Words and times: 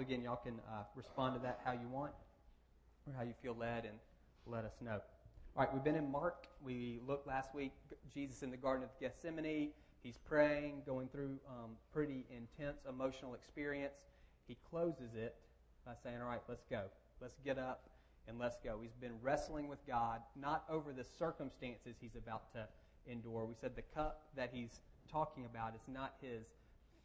So 0.00 0.04
again, 0.04 0.22
y'all 0.22 0.40
can 0.42 0.54
uh, 0.66 0.84
respond 0.96 1.34
to 1.34 1.42
that 1.42 1.60
how 1.62 1.72
you 1.72 1.86
want 1.92 2.12
or 3.06 3.12
how 3.12 3.22
you 3.22 3.34
feel 3.42 3.54
led 3.54 3.84
and 3.84 3.98
let 4.46 4.64
us 4.64 4.72
know. 4.80 4.98
All 5.54 5.62
right, 5.62 5.74
we've 5.74 5.84
been 5.84 5.94
in 5.94 6.10
Mark. 6.10 6.46
We 6.64 7.00
looked 7.06 7.26
last 7.26 7.54
week, 7.54 7.72
Jesus 8.10 8.42
in 8.42 8.50
the 8.50 8.56
Garden 8.56 8.82
of 8.82 8.88
Gethsemane. 8.98 9.72
He's 10.02 10.16
praying, 10.16 10.84
going 10.86 11.08
through 11.08 11.38
um, 11.46 11.72
pretty 11.92 12.24
intense 12.34 12.78
emotional 12.88 13.34
experience. 13.34 13.92
He 14.48 14.56
closes 14.70 15.14
it 15.14 15.34
by 15.84 15.92
saying, 16.02 16.16
All 16.22 16.28
right, 16.28 16.40
let's 16.48 16.64
go. 16.70 16.84
Let's 17.20 17.36
get 17.44 17.58
up 17.58 17.90
and 18.26 18.38
let's 18.38 18.56
go. 18.64 18.78
He's 18.80 18.96
been 19.02 19.20
wrestling 19.20 19.68
with 19.68 19.86
God, 19.86 20.22
not 20.34 20.64
over 20.70 20.94
the 20.94 21.04
circumstances 21.04 21.96
he's 22.00 22.16
about 22.16 22.50
to 22.54 22.66
endure. 23.06 23.44
We 23.44 23.54
said 23.60 23.76
the 23.76 23.82
cup 23.94 24.22
that 24.34 24.48
he's 24.50 24.80
talking 25.12 25.44
about 25.44 25.74
is 25.74 25.82
not 25.92 26.14
his 26.22 26.46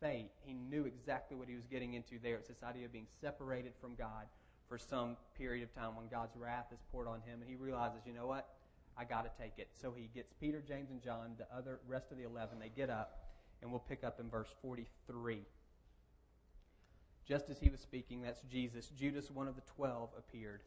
fate. 0.01 0.31
He 0.45 0.53
knew 0.53 0.85
exactly 0.85 1.37
what 1.37 1.47
he 1.47 1.55
was 1.55 1.65
getting 1.65 1.93
into 1.93 2.19
there. 2.21 2.35
It's 2.35 2.47
this 2.47 2.63
idea 2.63 2.85
of 2.85 2.91
being 2.93 3.07
separated 3.21 3.73
from 3.79 3.95
God 3.95 4.25
for 4.67 4.77
some 4.77 5.15
period 5.37 5.63
of 5.63 5.73
time 5.75 5.95
when 5.95 6.07
God's 6.07 6.35
wrath 6.35 6.67
is 6.73 6.79
poured 6.91 7.07
on 7.07 7.21
him, 7.21 7.41
and 7.41 7.49
he 7.49 7.55
realizes, 7.55 8.01
you 8.05 8.13
know 8.13 8.27
what? 8.27 8.49
I 8.97 9.03
got 9.03 9.23
to 9.23 9.41
take 9.41 9.53
it. 9.57 9.69
So 9.79 9.93
he 9.95 10.09
gets 10.15 10.33
Peter, 10.39 10.63
James, 10.65 10.89
and 10.89 11.01
John, 11.01 11.35
the 11.37 11.47
other 11.55 11.79
rest 11.87 12.11
of 12.11 12.17
the 12.17 12.23
eleven. 12.23 12.59
They 12.59 12.69
get 12.69 12.89
up, 12.89 13.25
and 13.61 13.69
we'll 13.69 13.79
pick 13.79 14.03
up 14.03 14.19
in 14.19 14.29
verse 14.29 14.47
forty-three. 14.61 15.41
Just 17.27 17.49
as 17.49 17.59
he 17.59 17.69
was 17.69 17.79
speaking, 17.79 18.21
that's 18.21 18.41
Jesus. 18.49 18.87
Judas, 18.97 19.29
one 19.29 19.47
of 19.47 19.55
the 19.55 19.63
twelve, 19.75 20.09
appeared. 20.17 20.61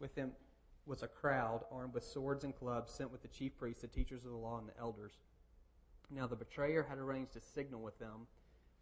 With 0.00 0.14
him 0.14 0.32
was 0.86 1.02
a 1.02 1.08
crowd 1.08 1.62
armed 1.70 1.94
with 1.94 2.04
swords 2.04 2.44
and 2.44 2.56
clubs, 2.56 2.92
sent 2.92 3.12
with 3.12 3.22
the 3.22 3.28
chief 3.28 3.56
priests, 3.58 3.82
the 3.82 3.88
teachers 3.88 4.24
of 4.24 4.30
the 4.30 4.36
law, 4.36 4.58
and 4.58 4.68
the 4.68 4.78
elders. 4.78 5.12
Now 6.10 6.26
the 6.26 6.36
betrayer 6.36 6.86
had 6.88 6.98
arranged 6.98 7.36
a 7.36 7.40
signal 7.40 7.80
with 7.80 7.98
them. 7.98 8.26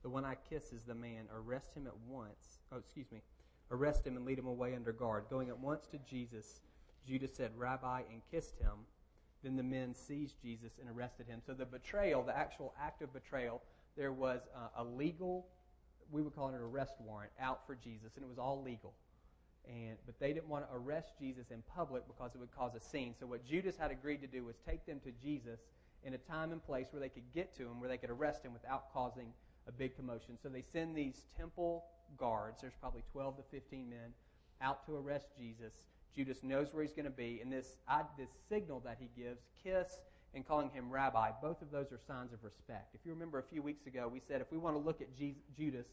The 0.03 0.11
one 0.11 0.25
I 0.25 0.37
kiss 0.51 0.73
is 0.73 0.83
the 0.83 0.95
man. 0.95 1.27
Arrest 1.35 1.75
him 1.75 1.87
at 1.87 1.97
once. 2.09 2.61
Oh, 2.73 2.79
excuse 2.79 3.11
me. 3.13 3.23
Arrest 3.71 4.07
him 4.07 4.17
and 4.17 4.27
lead 4.27 4.39
him 4.39 4.47
away 4.47 4.75
under 4.75 4.93
guard. 4.93 5.25
Going 5.31 5.49
at 5.49 5.59
once 5.59 5.87
to 5.87 5.99
Jesus, 5.99 6.61
Judas 7.07 7.35
said, 7.35 7.53
Rabbi, 7.57 8.03
and 8.13 8.21
kissed 8.31 8.59
him. 8.59 8.87
Then 9.43 9.57
the 9.57 9.63
men 9.63 9.95
seized 9.95 10.41
Jesus 10.43 10.73
and 10.81 10.89
arrested 10.91 11.27
him. 11.27 11.41
So 11.45 11.53
the 11.55 11.65
betrayal, 11.65 12.23
the 12.23 12.37
actual 12.37 12.75
act 12.81 13.03
of 13.03 13.13
betrayal, 13.13 13.63
there 13.97 14.13
was 14.13 14.41
uh, 14.55 14.83
a 14.83 14.85
legal, 14.85 15.47
we 16.11 16.23
would 16.23 16.35
call 16.35 16.49
it 16.49 16.55
an 16.55 16.61
arrest 16.61 16.95
warrant, 17.01 17.33
out 17.41 17.67
for 17.67 17.75
Jesus, 17.75 18.17
and 18.17 18.25
it 18.25 18.29
was 18.29 18.39
all 18.39 18.63
legal. 18.63 18.95
And, 19.67 19.97
but 20.07 20.19
they 20.19 20.33
didn't 20.33 20.49
want 20.49 20.69
to 20.69 20.77
arrest 20.77 21.13
Jesus 21.19 21.51
in 21.51 21.63
public 21.75 22.07
because 22.07 22.35
it 22.35 22.39
would 22.39 22.55
cause 22.55 22.75
a 22.75 22.81
scene. 22.81 23.15
So 23.19 23.27
what 23.27 23.45
Judas 23.45 23.77
had 23.77 23.91
agreed 23.91 24.21
to 24.23 24.27
do 24.27 24.45
was 24.45 24.57
take 24.67 24.85
them 24.87 25.01
to 25.05 25.13
Jesus 25.23 25.61
in 26.05 26.15
a 26.15 26.19
time 26.19 26.51
and 26.51 26.65
place 26.65 26.89
where 26.91 27.01
they 27.01 27.09
could 27.09 27.33
get 27.33 27.57
to 27.57 27.63
him, 27.63 27.79
where 27.81 27.89
they 27.89 27.97
could 27.97 28.11
arrest 28.11 28.45
him 28.45 28.53
without 28.53 28.93
causing 28.93 29.33
a 29.69 29.73
big 29.73 29.97
commotion. 29.97 30.39
So 30.43 30.49
they 30.49 30.63
send 30.63 30.97
these 30.97 31.25
temple 31.37 31.85
guards, 32.17 32.61
there's 32.61 32.75
probably 32.81 33.03
12 33.13 33.39
to 33.39 33.43
15 33.51 33.89
men, 33.89 34.13
out 34.61 34.85
to 34.87 34.97
arrest 34.97 35.29
Jesus. 35.39 35.73
Judas 36.15 36.43
knows 36.43 36.69
where 36.73 36.83
he's 36.83 36.93
going 36.93 37.07
to 37.07 37.11
be, 37.11 37.41
and 37.43 37.53
this, 37.53 37.77
I, 37.89 38.03
this 38.19 38.29
signal 38.49 38.81
that 38.85 38.99
he 39.01 39.09
gives, 39.21 39.41
kiss 39.63 39.99
and 40.35 40.47
calling 40.47 40.71
him 40.71 40.91
rabbi, 40.91 41.31
both 41.43 41.61
of 41.61 41.71
those 41.71 41.93
are 41.93 41.99
signs 42.07 42.33
of 42.33 42.43
respect. 42.43 42.95
If 42.95 43.01
you 43.05 43.13
remember 43.13 43.39
a 43.39 43.43
few 43.43 43.63
weeks 43.63 43.87
ago, 43.87 44.09
we 44.11 44.21
said 44.21 44.41
if 44.41 44.51
we 44.51 44.59
want 44.59 44.77
to 44.77 44.81
look 44.81 45.01
at 45.01 45.15
Jesus, 45.17 45.43
Judas 45.57 45.87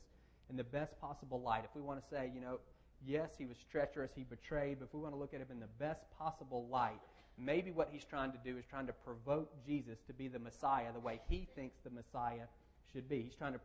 in 0.50 0.56
the 0.56 0.64
best 0.64 1.00
possible 1.00 1.42
light, 1.42 1.64
if 1.64 1.76
we 1.76 1.82
want 1.82 2.02
to 2.02 2.10
say, 2.10 2.32
you 2.34 2.42
know, 2.42 2.60
yes, 3.06 3.32
he 3.38 3.46
was 3.46 3.58
treacherous, 3.72 4.12
he 4.16 4.24
betrayed, 4.24 4.80
but 4.80 4.86
if 4.86 4.94
we 4.94 5.02
want 5.02 5.14
to 5.14 5.20
look 5.20 5.34
at 5.34 5.42
him 5.42 5.48
in 5.52 5.60
the 5.60 5.68
best 5.78 6.04
possible 6.18 6.68
light, 6.72 7.00
maybe 7.38 7.72
what 7.72 7.90
he's 7.92 8.06
trying 8.06 8.32
to 8.32 8.38
do 8.44 8.58
is 8.58 8.66
trying 8.70 8.88
to 8.88 8.94
provoke 8.94 9.52
Jesus 9.66 10.00
to 10.08 10.14
be 10.14 10.28
the 10.28 10.40
Messiah 10.40 10.92
the 10.94 11.00
way 11.00 11.20
he 11.30 11.48
thinks 11.56 11.78
the 11.84 11.90
Messiah 11.90 12.48
should 12.94 13.10
be. 13.10 13.22
He's 13.22 13.36
trying 13.36 13.54
to, 13.54 13.60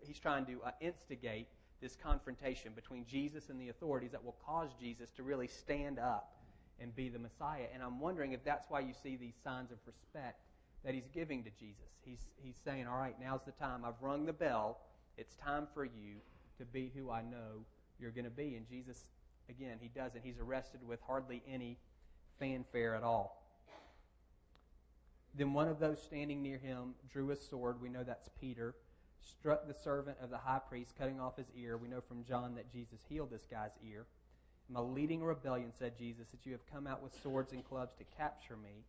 he's 0.00 0.18
trying 0.18 0.46
to 0.46 0.62
uh, 0.64 0.70
instigate 0.80 1.48
this 1.80 1.96
confrontation 1.96 2.72
between 2.74 3.06
Jesus 3.06 3.50
and 3.50 3.60
the 3.60 3.68
authorities 3.68 4.10
that 4.12 4.24
will 4.24 4.36
cause 4.44 4.70
Jesus 4.80 5.10
to 5.16 5.22
really 5.22 5.46
stand 5.46 5.98
up 5.98 6.32
and 6.80 6.94
be 6.94 7.08
the 7.08 7.18
Messiah. 7.18 7.66
And 7.72 7.82
I'm 7.82 8.00
wondering 8.00 8.32
if 8.32 8.44
that's 8.44 8.66
why 8.68 8.80
you 8.80 8.92
see 9.02 9.16
these 9.16 9.34
signs 9.42 9.70
of 9.70 9.78
respect 9.86 10.40
that 10.84 10.94
he's 10.94 11.08
giving 11.12 11.42
to 11.44 11.50
Jesus. 11.58 11.88
He's, 12.04 12.26
he's 12.42 12.56
saying, 12.64 12.86
All 12.86 12.98
right, 12.98 13.16
now's 13.20 13.42
the 13.44 13.52
time. 13.52 13.84
I've 13.84 14.00
rung 14.00 14.26
the 14.26 14.32
bell. 14.32 14.78
It's 15.16 15.34
time 15.36 15.66
for 15.74 15.84
you 15.84 16.16
to 16.58 16.64
be 16.64 16.92
who 16.94 17.10
I 17.10 17.22
know 17.22 17.64
you're 18.00 18.10
going 18.10 18.24
to 18.24 18.30
be. 18.30 18.54
And 18.54 18.68
Jesus, 18.68 19.04
again, 19.48 19.78
he 19.80 19.88
doesn't. 19.88 20.22
He's 20.24 20.38
arrested 20.40 20.80
with 20.86 21.00
hardly 21.06 21.42
any 21.52 21.78
fanfare 22.38 22.94
at 22.94 23.02
all. 23.02 23.42
Then 25.34 25.52
one 25.52 25.68
of 25.68 25.78
those 25.78 26.02
standing 26.02 26.42
near 26.42 26.58
him 26.58 26.94
drew 27.12 27.30
a 27.30 27.36
sword. 27.36 27.80
We 27.80 27.88
know 27.88 28.02
that's 28.02 28.28
Peter. 28.40 28.74
Struck 29.20 29.66
the 29.66 29.74
servant 29.74 30.16
of 30.22 30.30
the 30.30 30.38
high 30.38 30.60
priest, 30.60 30.94
cutting 30.98 31.20
off 31.20 31.36
his 31.36 31.50
ear. 31.56 31.76
We 31.76 31.88
know 31.88 32.00
from 32.00 32.24
John 32.24 32.54
that 32.54 32.72
Jesus 32.72 33.00
healed 33.08 33.30
this 33.30 33.46
guy's 33.50 33.76
ear. 33.88 34.06
My 34.70 34.80
leading 34.80 35.22
rebellion, 35.22 35.72
said 35.78 35.96
Jesus, 35.96 36.28
that 36.30 36.44
you 36.44 36.52
have 36.52 36.66
come 36.72 36.86
out 36.86 37.02
with 37.02 37.18
swords 37.22 37.52
and 37.52 37.64
clubs 37.64 37.94
to 37.96 38.04
capture 38.16 38.56
me. 38.56 38.84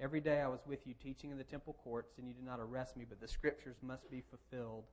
Every 0.00 0.20
day 0.20 0.40
I 0.40 0.48
was 0.48 0.60
with 0.66 0.86
you 0.86 0.94
teaching 0.94 1.30
in 1.30 1.38
the 1.38 1.44
temple 1.44 1.76
courts, 1.84 2.18
and 2.18 2.26
you 2.26 2.34
did 2.34 2.44
not 2.44 2.58
arrest 2.58 2.96
me, 2.96 3.04
but 3.08 3.20
the 3.20 3.28
scriptures 3.28 3.76
must 3.82 4.10
be 4.10 4.22
fulfilled. 4.30 4.84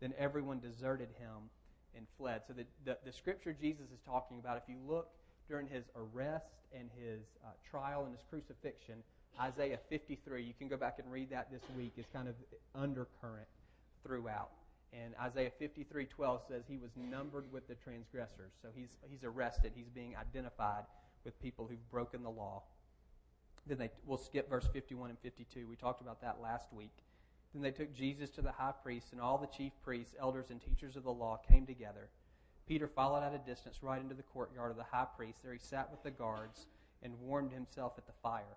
Then 0.00 0.14
everyone 0.18 0.58
deserted 0.60 1.10
him 1.18 1.50
and 1.96 2.06
fled. 2.16 2.42
So 2.46 2.54
the, 2.54 2.64
the, 2.84 2.98
the 3.04 3.12
scripture 3.12 3.52
Jesus 3.52 3.86
is 3.92 4.00
talking 4.06 4.38
about, 4.38 4.56
if 4.56 4.68
you 4.68 4.76
look 4.88 5.10
during 5.48 5.68
his 5.68 5.84
arrest 5.94 6.54
and 6.76 6.88
his 6.98 7.20
uh, 7.44 7.50
trial 7.68 8.04
and 8.04 8.14
his 8.14 8.24
crucifixion, 8.28 9.02
Isaiah 9.40 9.78
53, 9.88 10.42
you 10.42 10.54
can 10.58 10.68
go 10.68 10.76
back 10.76 10.98
and 10.98 11.10
read 11.10 11.30
that 11.30 11.50
this 11.50 11.62
week, 11.76 11.94
is 11.96 12.06
kind 12.12 12.28
of 12.28 12.34
undercurrent 12.74 13.48
throughout. 14.04 14.50
And 14.92 15.14
Isaiah 15.20 15.50
53:12 15.60 16.46
says 16.46 16.64
he 16.68 16.78
was 16.78 16.90
numbered 16.96 17.50
with 17.52 17.66
the 17.66 17.74
transgressors. 17.74 18.52
So 18.62 18.68
he's, 18.74 18.96
he's 19.08 19.24
arrested. 19.24 19.72
He's 19.74 19.88
being 19.88 20.14
identified 20.16 20.84
with 21.24 21.40
people 21.42 21.66
who've 21.66 21.90
broken 21.90 22.22
the 22.22 22.30
law. 22.30 22.62
Then 23.66 23.78
they, 23.78 23.90
we'll 24.06 24.18
skip 24.18 24.48
verse 24.48 24.68
51 24.72 25.10
and 25.10 25.18
52. 25.18 25.66
We 25.66 25.74
talked 25.74 26.00
about 26.00 26.20
that 26.20 26.40
last 26.40 26.72
week. 26.72 26.92
Then 27.54 27.62
they 27.62 27.70
took 27.70 27.94
Jesus 27.94 28.30
to 28.30 28.42
the 28.42 28.52
high 28.52 28.74
priest, 28.82 29.08
and 29.12 29.20
all 29.20 29.38
the 29.38 29.46
chief 29.46 29.72
priests, 29.82 30.14
elders, 30.20 30.50
and 30.50 30.60
teachers 30.60 30.96
of 30.96 31.04
the 31.04 31.12
law 31.12 31.40
came 31.48 31.66
together. 31.66 32.08
Peter 32.66 32.88
followed 32.88 33.22
at 33.22 33.34
a 33.34 33.38
distance 33.38 33.78
right 33.82 34.00
into 34.00 34.14
the 34.14 34.22
courtyard 34.22 34.70
of 34.70 34.76
the 34.76 34.84
high 34.84 35.06
priest. 35.16 35.42
There 35.42 35.52
he 35.52 35.58
sat 35.58 35.90
with 35.90 36.02
the 36.02 36.10
guards 36.10 36.66
and 37.02 37.18
warmed 37.20 37.52
himself 37.52 37.92
at 37.96 38.06
the 38.06 38.12
fire. 38.22 38.56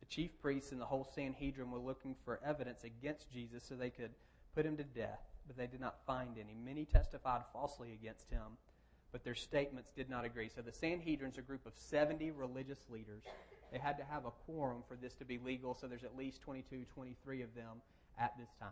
The 0.00 0.06
chief 0.06 0.30
priests 0.40 0.72
and 0.72 0.80
the 0.80 0.86
whole 0.86 1.08
Sanhedrin 1.14 1.70
were 1.70 1.78
looking 1.78 2.14
for 2.24 2.40
evidence 2.44 2.84
against 2.84 3.30
Jesus 3.32 3.64
so 3.64 3.74
they 3.74 3.90
could 3.90 4.10
put 4.54 4.66
him 4.66 4.76
to 4.76 4.84
death, 4.84 5.20
but 5.46 5.56
they 5.56 5.66
did 5.66 5.80
not 5.80 5.98
find 6.06 6.36
any. 6.38 6.54
Many 6.54 6.84
testified 6.84 7.42
falsely 7.52 7.92
against 7.92 8.30
him, 8.30 8.58
but 9.12 9.24
their 9.24 9.34
statements 9.34 9.90
did 9.96 10.10
not 10.10 10.24
agree. 10.24 10.50
So 10.54 10.62
the 10.62 10.72
Sanhedrin's 10.72 11.38
a 11.38 11.42
group 11.42 11.66
of 11.66 11.72
70 11.76 12.30
religious 12.32 12.80
leaders. 12.90 13.22
They 13.72 13.78
had 13.78 13.98
to 13.98 14.04
have 14.04 14.26
a 14.26 14.30
quorum 14.30 14.82
for 14.86 14.96
this 14.96 15.14
to 15.14 15.24
be 15.24 15.38
legal, 15.38 15.74
so 15.74 15.86
there's 15.86 16.04
at 16.04 16.16
least 16.16 16.42
22, 16.42 16.84
23 16.94 17.42
of 17.42 17.54
them 17.54 17.82
at 18.18 18.36
this 18.38 18.50
time. 18.60 18.68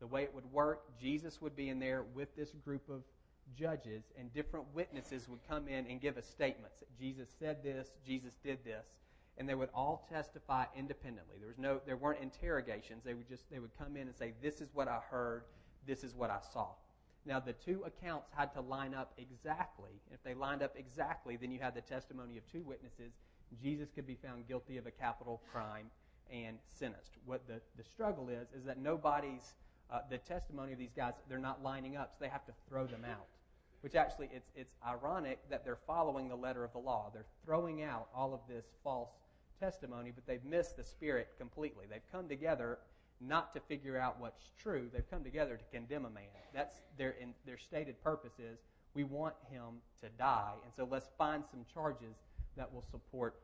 The 0.00 0.06
way 0.06 0.22
it 0.22 0.34
would 0.34 0.50
work, 0.50 0.98
Jesus 1.00 1.40
would 1.42 1.54
be 1.54 1.68
in 1.68 1.78
there 1.78 2.04
with 2.14 2.34
this 2.36 2.52
group 2.64 2.88
of 2.88 3.02
judges, 3.58 4.04
and 4.18 4.32
different 4.32 4.66
witnesses 4.74 5.28
would 5.28 5.40
come 5.48 5.68
in 5.68 5.86
and 5.86 6.00
give 6.00 6.16
us 6.16 6.26
statements. 6.26 6.82
Jesus 6.98 7.28
said 7.38 7.62
this, 7.62 7.90
Jesus 8.06 8.34
did 8.42 8.64
this, 8.64 8.86
and 9.40 9.48
they 9.48 9.56
would 9.56 9.70
all 9.74 10.06
testify 10.08 10.66
independently. 10.76 11.36
There 11.38 11.48
was 11.48 11.58
no, 11.58 11.80
there 11.86 11.96
weren't 11.96 12.20
interrogations. 12.20 13.02
They 13.04 13.14
would 13.14 13.28
just, 13.28 13.50
they 13.50 13.58
would 13.58 13.76
come 13.76 13.96
in 13.96 14.06
and 14.06 14.14
say, 14.14 14.34
"This 14.40 14.60
is 14.60 14.68
what 14.72 14.86
I 14.86 15.00
heard. 15.10 15.42
This 15.86 16.04
is 16.04 16.14
what 16.14 16.30
I 16.30 16.38
saw." 16.52 16.68
Now, 17.26 17.40
the 17.40 17.54
two 17.54 17.82
accounts 17.84 18.28
had 18.36 18.52
to 18.54 18.60
line 18.60 18.94
up 18.94 19.12
exactly. 19.18 20.00
If 20.12 20.22
they 20.22 20.34
lined 20.34 20.62
up 20.62 20.74
exactly, 20.76 21.36
then 21.36 21.50
you 21.50 21.58
had 21.58 21.74
the 21.74 21.80
testimony 21.80 22.36
of 22.38 22.46
two 22.52 22.62
witnesses. 22.62 23.12
Jesus 23.60 23.88
could 23.94 24.06
be 24.06 24.14
found 24.14 24.46
guilty 24.46 24.76
of 24.76 24.86
a 24.86 24.90
capital 24.90 25.42
crime, 25.50 25.90
and 26.32 26.58
sentenced. 26.68 27.16
What 27.26 27.46
the, 27.46 27.60
the 27.76 27.84
struggle 27.84 28.28
is, 28.28 28.48
is 28.56 28.64
that 28.64 28.78
nobody's, 28.78 29.54
uh, 29.90 30.00
the 30.08 30.18
testimony 30.18 30.72
of 30.72 30.78
these 30.78 30.92
guys, 30.96 31.14
they're 31.28 31.38
not 31.38 31.62
lining 31.62 31.96
up, 31.96 32.12
so 32.12 32.24
they 32.24 32.30
have 32.30 32.46
to 32.46 32.52
throw 32.68 32.86
them 32.86 33.04
out. 33.04 33.26
Which 33.80 33.94
actually, 33.94 34.28
it's, 34.32 34.50
it's 34.54 34.74
ironic 34.86 35.38
that 35.48 35.64
they're 35.64 35.78
following 35.86 36.28
the 36.28 36.36
letter 36.36 36.64
of 36.64 36.72
the 36.72 36.78
law. 36.78 37.10
They're 37.12 37.24
throwing 37.44 37.82
out 37.82 38.08
all 38.14 38.34
of 38.34 38.40
this 38.48 38.66
false 38.84 39.10
testimony, 39.60 40.10
but 40.12 40.26
they've 40.26 40.44
missed 40.44 40.76
the 40.76 40.84
spirit 40.84 41.28
completely. 41.38 41.84
They've 41.88 42.00
come 42.10 42.28
together 42.28 42.78
not 43.20 43.52
to 43.54 43.60
figure 43.60 43.98
out 43.98 44.18
what's 44.18 44.50
true. 44.60 44.88
They've 44.92 45.08
come 45.10 45.22
together 45.22 45.56
to 45.56 45.64
condemn 45.76 46.06
a 46.06 46.10
man. 46.10 46.24
That's 46.54 46.76
their, 46.96 47.14
their 47.44 47.58
stated 47.58 48.02
purpose 48.02 48.38
is 48.38 48.58
we 48.94 49.04
want 49.04 49.34
him 49.50 49.82
to 50.00 50.08
die, 50.18 50.54
and 50.64 50.72
so 50.74 50.88
let's 50.90 51.08
find 51.18 51.44
some 51.50 51.64
charges 51.72 52.16
that 52.56 52.72
will 52.72 52.84
support 52.90 53.36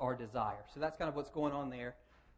our 0.00 0.14
desire. 0.14 0.64
So 0.74 0.80
that's 0.80 0.96
kind 0.96 1.08
of 1.08 1.16
what's 1.16 1.30
going 1.30 1.52
on 1.52 1.70
there. 1.70 1.94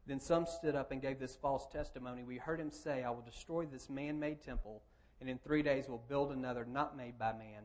Then 0.07 0.21
some 0.21 0.47
stood 0.47 0.75
up 0.75 0.93
and 0.93 1.01
gave 1.01 1.19
this 1.19 1.35
false 1.35 1.67
testimony. 1.73 2.23
We 2.25 2.37
heard 2.37 2.61
him 2.61 2.71
say, 2.71 3.03
I 3.03 3.11
will 3.11 3.23
destroy 3.23 3.65
this 3.65 3.89
man 3.89 4.21
made 4.21 4.43
temple, 4.43 4.83
and 5.21 5.31
in 5.31 5.39
three 5.39 5.63
days 5.63 5.89
will 5.89 6.03
build 6.09 6.31
another 6.31 6.67
not 6.71 6.97
made 6.97 7.19
by 7.19 7.33
man. 7.33 7.65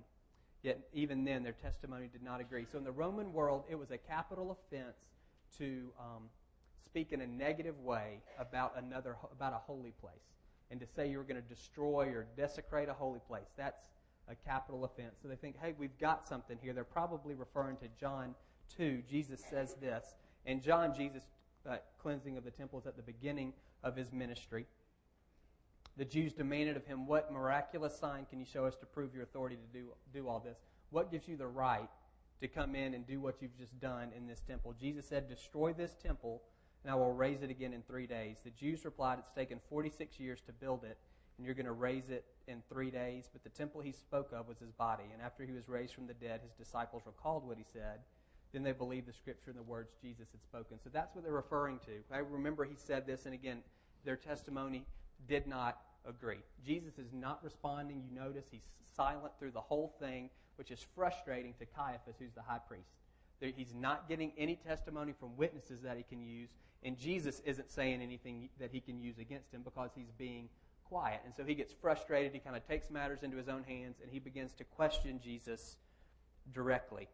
Yet 0.61 0.79
even 0.93 1.23
then, 1.23 1.43
their 1.43 1.53
testimony 1.53 2.09
did 2.11 2.21
not 2.21 2.41
agree. 2.41 2.65
So 2.69 2.77
in 2.77 2.83
the 2.83 2.91
Roman 2.91 3.31
world, 3.31 3.63
it 3.69 3.75
was 3.75 3.91
a 3.91 3.97
capital 3.97 4.51
offense 4.51 4.97
to 5.57 5.91
um, 5.99 6.23
speak 6.85 7.13
in 7.13 7.21
a 7.21 7.27
negative 7.27 7.79
way 7.79 8.21
about 8.37 8.73
another 8.77 9.15
about 9.31 9.53
a 9.53 9.57
holy 9.57 9.93
place, 10.01 10.13
and 10.69 10.79
to 10.79 10.85
say 10.85 11.09
you 11.09 11.17
were 11.17 11.23
going 11.23 11.41
to 11.41 11.47
destroy 11.47 12.07
or 12.07 12.27
desecrate 12.35 12.89
a 12.89 12.93
holy 12.93 13.19
place. 13.27 13.47
That's 13.57 13.87
a 14.29 14.35
capital 14.35 14.85
offense. 14.85 15.15
So 15.21 15.27
they 15.27 15.35
think, 15.35 15.55
hey, 15.61 15.73
we've 15.77 15.97
got 15.97 16.27
something 16.27 16.57
here. 16.61 16.73
They're 16.73 16.83
probably 16.83 17.35
referring 17.35 17.77
to 17.77 17.87
John 17.99 18.35
2. 18.77 19.03
Jesus 19.09 19.41
says 19.49 19.75
this. 19.81 20.13
And 20.45 20.61
John, 20.61 20.93
Jesus' 20.95 21.23
uh, 21.67 21.77
cleansing 22.01 22.37
of 22.37 22.43
the 22.43 22.51
temple 22.51 22.79
is 22.79 22.85
at 22.85 22.95
the 22.95 23.01
beginning 23.01 23.53
of 23.83 23.95
his 23.95 24.11
ministry. 24.11 24.65
The 25.99 26.05
Jews 26.05 26.31
demanded 26.31 26.77
of 26.77 26.85
him, 26.85 27.05
What 27.05 27.29
miraculous 27.29 27.93
sign 27.93 28.25
can 28.29 28.39
you 28.39 28.45
show 28.45 28.63
us 28.63 28.77
to 28.77 28.85
prove 28.85 29.13
your 29.13 29.23
authority 29.23 29.57
to 29.57 29.77
do, 29.77 29.87
do 30.13 30.29
all 30.29 30.39
this? 30.39 30.57
What 30.91 31.11
gives 31.11 31.27
you 31.27 31.35
the 31.35 31.45
right 31.45 31.89
to 32.39 32.47
come 32.47 32.73
in 32.73 32.93
and 32.93 33.05
do 33.05 33.19
what 33.19 33.41
you've 33.41 33.57
just 33.57 33.77
done 33.81 34.11
in 34.15 34.25
this 34.25 34.39
temple? 34.39 34.73
Jesus 34.79 35.05
said, 35.05 35.27
Destroy 35.27 35.73
this 35.73 35.97
temple, 36.01 36.41
and 36.85 36.91
I 36.91 36.95
will 36.95 37.11
raise 37.11 37.41
it 37.41 37.49
again 37.49 37.73
in 37.73 37.81
three 37.81 38.07
days. 38.07 38.37
The 38.45 38.51
Jews 38.51 38.85
replied, 38.85 39.19
It's 39.19 39.35
taken 39.35 39.59
46 39.67 40.21
years 40.21 40.39
to 40.45 40.53
build 40.53 40.85
it, 40.85 40.97
and 41.37 41.45
you're 41.45 41.53
going 41.53 41.65
to 41.65 41.73
raise 41.73 42.09
it 42.09 42.23
in 42.47 42.63
three 42.71 42.91
days. 42.91 43.27
But 43.29 43.43
the 43.43 43.49
temple 43.49 43.81
he 43.81 43.91
spoke 43.91 44.31
of 44.31 44.47
was 44.47 44.59
his 44.59 44.71
body. 44.71 45.03
And 45.11 45.21
after 45.21 45.43
he 45.43 45.51
was 45.51 45.67
raised 45.67 45.95
from 45.95 46.07
the 46.07 46.13
dead, 46.13 46.39
his 46.41 46.53
disciples 46.53 47.01
recalled 47.05 47.45
what 47.45 47.57
he 47.57 47.65
said. 47.73 47.99
Then 48.53 48.63
they 48.63 48.71
believed 48.71 49.09
the 49.09 49.13
scripture 49.13 49.51
and 49.51 49.59
the 49.59 49.63
words 49.63 49.91
Jesus 50.01 50.29
had 50.31 50.41
spoken. 50.41 50.79
So 50.81 50.89
that's 50.93 51.13
what 51.13 51.25
they're 51.25 51.33
referring 51.33 51.79
to. 51.79 51.91
I 52.09 52.19
remember 52.19 52.63
he 52.63 52.77
said 52.77 53.05
this, 53.05 53.25
and 53.25 53.33
again, 53.33 53.63
their 54.05 54.15
testimony 54.15 54.85
did 55.27 55.45
not 55.45 55.81
agree. 56.07 56.39
Jesus 56.65 56.97
is 56.97 57.13
not 57.13 57.43
responding. 57.43 58.01
You 58.01 58.19
notice 58.19 58.45
he's 58.51 58.67
silent 58.95 59.33
through 59.39 59.51
the 59.51 59.61
whole 59.61 59.93
thing, 59.99 60.29
which 60.55 60.71
is 60.71 60.85
frustrating 60.95 61.53
to 61.59 61.65
Caiaphas, 61.65 62.15
who's 62.19 62.33
the 62.33 62.41
high 62.41 62.59
priest. 62.59 62.89
He's 63.39 63.73
not 63.73 64.09
getting 64.09 64.33
any 64.37 64.57
testimony 64.57 65.13
from 65.17 65.37
witnesses 65.37 65.81
that 65.81 65.95
he 65.95 66.03
can 66.03 66.21
use, 66.21 66.49
and 66.83 66.97
Jesus 66.97 67.41
isn't 67.45 67.71
saying 67.71 68.01
anything 68.01 68.49
that 68.59 68.69
he 68.71 68.81
can 68.81 68.99
use 68.99 69.17
against 69.17 69.53
him 69.53 69.61
because 69.63 69.91
he's 69.95 70.11
being 70.17 70.49
quiet. 70.83 71.21
And 71.23 71.33
so 71.35 71.43
he 71.45 71.55
gets 71.55 71.73
frustrated. 71.81 72.33
He 72.33 72.39
kind 72.39 72.57
of 72.57 72.67
takes 72.67 72.89
matters 72.89 73.23
into 73.23 73.37
his 73.37 73.47
own 73.47 73.63
hands, 73.63 73.97
and 74.01 74.11
he 74.11 74.19
begins 74.19 74.53
to 74.55 74.63
question 74.63 75.19
Jesus 75.23 75.77
directly. 76.53 77.07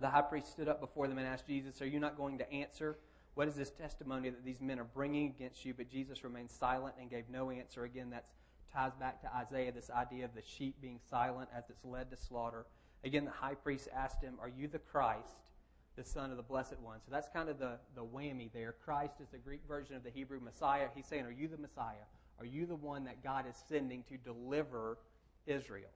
The 0.00 0.08
high 0.08 0.22
priest 0.22 0.50
stood 0.50 0.68
up 0.68 0.80
before 0.80 1.06
them 1.06 1.18
and 1.18 1.26
asked 1.26 1.46
Jesus, 1.46 1.80
Are 1.80 1.86
you 1.86 2.00
not 2.00 2.16
going 2.16 2.38
to 2.38 2.52
answer? 2.52 2.98
What 3.34 3.48
is 3.48 3.54
this 3.54 3.70
testimony 3.70 4.30
that 4.30 4.44
these 4.44 4.60
men 4.60 4.78
are 4.78 4.84
bringing 4.84 5.26
against 5.26 5.64
you? 5.64 5.74
But 5.74 5.90
Jesus 5.90 6.22
remained 6.22 6.50
silent 6.50 6.94
and 7.00 7.10
gave 7.10 7.28
no 7.28 7.50
answer. 7.50 7.84
Again, 7.84 8.10
that 8.10 8.26
ties 8.72 8.92
back 8.94 9.20
to 9.22 9.34
Isaiah, 9.34 9.72
this 9.72 9.90
idea 9.90 10.24
of 10.24 10.34
the 10.34 10.42
sheep 10.42 10.80
being 10.80 11.00
silent 11.10 11.48
as 11.56 11.64
it's 11.68 11.84
led 11.84 12.10
to 12.10 12.16
slaughter. 12.16 12.66
Again, 13.04 13.24
the 13.24 13.30
high 13.30 13.54
priest 13.54 13.88
asked 13.94 14.22
him, 14.22 14.34
Are 14.40 14.48
you 14.48 14.68
the 14.68 14.78
Christ, 14.78 15.50
the 15.96 16.04
Son 16.04 16.30
of 16.30 16.36
the 16.36 16.42
Blessed 16.42 16.78
One? 16.80 16.98
So 17.04 17.10
that's 17.10 17.28
kind 17.28 17.48
of 17.48 17.58
the, 17.58 17.78
the 17.94 18.04
whammy 18.04 18.52
there. 18.52 18.74
Christ 18.84 19.14
is 19.20 19.28
the 19.28 19.38
Greek 19.38 19.62
version 19.66 19.96
of 19.96 20.04
the 20.04 20.10
Hebrew 20.10 20.40
Messiah. 20.40 20.86
He's 20.94 21.06
saying, 21.06 21.24
Are 21.24 21.32
you 21.32 21.48
the 21.48 21.58
Messiah? 21.58 22.06
Are 22.38 22.46
you 22.46 22.66
the 22.66 22.76
one 22.76 23.04
that 23.04 23.22
God 23.22 23.46
is 23.48 23.56
sending 23.68 24.04
to 24.04 24.16
deliver 24.16 24.98
Israel? 25.46 25.90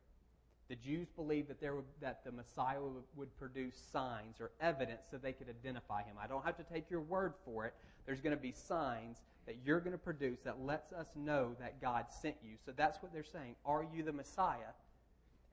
The 0.69 0.77
Jews 0.77 1.09
believed 1.17 1.49
that, 1.49 1.61
there 1.61 1.75
would, 1.75 1.87
that 2.01 2.25
the 2.25 2.33
Messiah 2.33 2.81
would, 2.81 3.05
would 3.17 3.39
produce 3.39 3.75
signs 3.91 4.41
or 4.41 4.51
evidence 4.61 5.01
so 5.11 5.17
they 5.17 5.33
could 5.33 5.49
identify 5.49 6.03
him. 6.03 6.17
I 6.23 6.27
don't 6.27 6.45
have 6.45 6.59
to 6.59 6.63
take 6.63 6.91
your 6.91 7.01
word 7.01 7.33
for 7.45 7.65
it. 7.65 7.75
There's 8.05 8.21
going 8.21 8.37
to 8.37 8.43
be 8.43 8.53
signs 8.53 9.23
that 9.47 9.57
you're 9.65 9.81
going 9.81 9.93
to 9.93 9.99
produce 9.99 10.41
that 10.45 10.61
lets 10.61 10.93
us 10.93 11.07
know 11.17 11.57
that 11.59 11.81
God 11.81 12.07
sent 12.11 12.37
you. 12.45 12.57
So 12.67 12.73
that's 12.77 13.03
what 13.03 13.15
they're 13.15 13.25
saying. 13.25 13.55
Are 13.65 13.87
you 13.95 14.03
the 14.03 14.13
Messiah? 14.13 14.75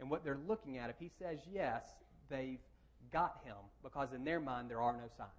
And 0.01 0.09
what 0.09 0.25
they're 0.25 0.39
looking 0.47 0.77
at, 0.77 0.89
if 0.89 0.97
he 0.99 1.09
says 1.17 1.39
yes, 1.49 1.83
they've 2.29 2.59
got 3.13 3.39
him 3.45 3.55
because 3.83 4.11
in 4.11 4.25
their 4.25 4.41
mind 4.41 4.69
there 4.69 4.81
are 4.81 4.91
no 4.91 5.07
signs. 5.17 5.29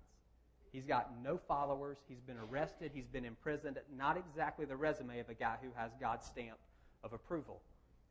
He's 0.73 0.87
got 0.87 1.11
no 1.23 1.39
followers. 1.49 1.99
He's 2.09 2.21
been 2.21 2.39
arrested. 2.39 2.91
He's 2.95 3.07
been 3.07 3.25
imprisoned. 3.25 3.79
Not 3.97 4.17
exactly 4.17 4.65
the 4.65 4.77
resume 4.77 5.21
of 5.21 5.29
a 5.29 5.35
guy 5.35 5.57
who 5.63 5.69
has 5.75 5.93
God's 6.01 6.27
stamp 6.27 6.59
of 7.05 7.13
approval. 7.13 7.61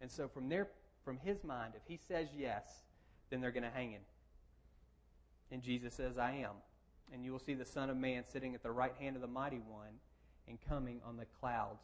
And 0.01 0.11
so, 0.11 0.27
from 0.27 0.49
their 0.49 0.69
from 1.05 1.19
his 1.23 1.43
mind, 1.43 1.73
if 1.75 1.83
he 1.87 1.99
says 2.07 2.27
yes, 2.35 2.63
then 3.29 3.39
they're 3.39 3.51
going 3.51 3.63
to 3.63 3.69
hang 3.69 3.91
him. 3.91 4.01
And 5.51 5.61
Jesus 5.61 5.93
says, 5.93 6.17
I 6.17 6.31
am. 6.31 6.55
And 7.13 7.23
you 7.23 7.31
will 7.31 7.39
see 7.39 7.53
the 7.53 7.63
Son 7.65 7.89
of 7.89 7.97
Man 7.97 8.23
sitting 8.27 8.55
at 8.55 8.63
the 8.63 8.71
right 8.71 8.93
hand 8.99 9.15
of 9.15 9.21
the 9.21 9.27
Mighty 9.27 9.61
One 9.69 9.99
and 10.47 10.57
coming 10.67 10.99
on 11.05 11.17
the 11.17 11.25
clouds 11.39 11.83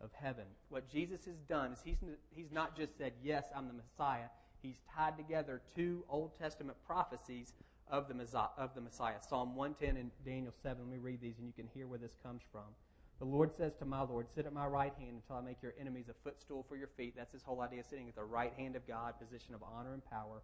of 0.00 0.10
heaven. 0.14 0.44
What 0.70 0.90
Jesus 0.90 1.24
has 1.26 1.36
done 1.48 1.72
is 1.72 1.78
he's, 1.84 1.98
he's 2.30 2.50
not 2.50 2.76
just 2.76 2.96
said, 2.96 3.12
Yes, 3.22 3.44
I'm 3.54 3.68
the 3.68 3.74
Messiah. 3.74 4.28
He's 4.62 4.80
tied 4.96 5.18
together 5.18 5.60
two 5.76 6.04
Old 6.08 6.38
Testament 6.38 6.78
prophecies 6.86 7.52
of 7.90 8.08
the, 8.08 8.14
of 8.56 8.74
the 8.74 8.80
Messiah 8.80 9.16
Psalm 9.28 9.54
110 9.54 10.00
and 10.00 10.10
Daniel 10.24 10.54
7. 10.62 10.78
Let 10.80 10.90
me 10.90 10.98
read 10.98 11.20
these 11.20 11.38
and 11.38 11.46
you 11.46 11.52
can 11.52 11.68
hear 11.74 11.86
where 11.86 11.98
this 11.98 12.16
comes 12.22 12.42
from. 12.50 12.62
The 13.20 13.24
Lord 13.24 13.52
says 13.56 13.72
to 13.78 13.84
my 13.84 14.02
Lord, 14.02 14.26
Sit 14.34 14.46
at 14.46 14.52
my 14.52 14.66
right 14.66 14.92
hand 14.98 15.16
until 15.16 15.36
I 15.36 15.40
make 15.40 15.62
your 15.62 15.74
enemies 15.80 16.06
a 16.10 16.14
footstool 16.28 16.64
for 16.68 16.76
your 16.76 16.88
feet. 16.96 17.14
That's 17.16 17.32
his 17.32 17.42
whole 17.42 17.60
idea, 17.60 17.84
sitting 17.84 18.08
at 18.08 18.16
the 18.16 18.24
right 18.24 18.52
hand 18.56 18.74
of 18.74 18.86
God, 18.88 19.14
position 19.18 19.54
of 19.54 19.62
honor 19.62 19.94
and 19.94 20.04
power. 20.10 20.42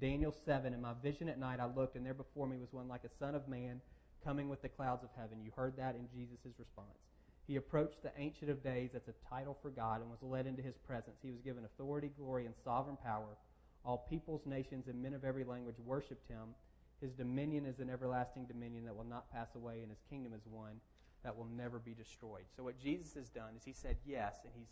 Daniel 0.00 0.34
7, 0.44 0.74
in 0.74 0.80
my 0.80 0.92
vision 1.02 1.28
at 1.28 1.38
night 1.38 1.60
I 1.60 1.66
looked, 1.66 1.96
and 1.96 2.04
there 2.04 2.14
before 2.14 2.46
me 2.46 2.56
was 2.58 2.72
one 2.72 2.88
like 2.88 3.04
a 3.04 3.18
son 3.18 3.34
of 3.34 3.48
man 3.48 3.80
coming 4.24 4.48
with 4.48 4.60
the 4.60 4.68
clouds 4.68 5.04
of 5.04 5.10
heaven. 5.16 5.38
You 5.42 5.52
heard 5.54 5.76
that 5.76 5.94
in 5.94 6.08
Jesus' 6.12 6.58
response. 6.58 6.98
He 7.46 7.56
approached 7.56 8.02
the 8.02 8.12
Ancient 8.18 8.50
of 8.50 8.62
Days, 8.62 8.90
that's 8.92 9.08
a 9.08 9.28
title 9.28 9.56
for 9.62 9.70
God, 9.70 10.00
and 10.00 10.10
was 10.10 10.22
led 10.22 10.46
into 10.46 10.62
his 10.62 10.76
presence. 10.78 11.16
He 11.22 11.30
was 11.30 11.40
given 11.40 11.64
authority, 11.64 12.10
glory, 12.16 12.46
and 12.46 12.54
sovereign 12.64 12.98
power. 13.04 13.36
All 13.84 14.06
peoples, 14.10 14.42
nations, 14.46 14.88
and 14.88 15.02
men 15.02 15.14
of 15.14 15.24
every 15.24 15.44
language 15.44 15.76
worshipped 15.84 16.28
him. 16.28 16.54
His 17.00 17.12
dominion 17.12 17.66
is 17.66 17.80
an 17.80 17.88
everlasting 17.88 18.44
dominion 18.46 18.84
that 18.84 18.94
will 18.94 19.04
not 19.04 19.32
pass 19.32 19.48
away, 19.54 19.80
and 19.80 19.90
his 19.90 20.02
kingdom 20.10 20.34
is 20.34 20.42
one 20.50 20.80
that 21.24 21.36
will 21.36 21.48
never 21.56 21.78
be 21.78 21.92
destroyed. 21.92 22.44
So, 22.56 22.62
what 22.62 22.78
Jesus 22.78 23.14
has 23.14 23.28
done 23.28 23.50
is 23.56 23.64
he 23.64 23.72
said 23.72 23.96
yes, 24.06 24.36
and 24.44 24.52
he's 24.56 24.70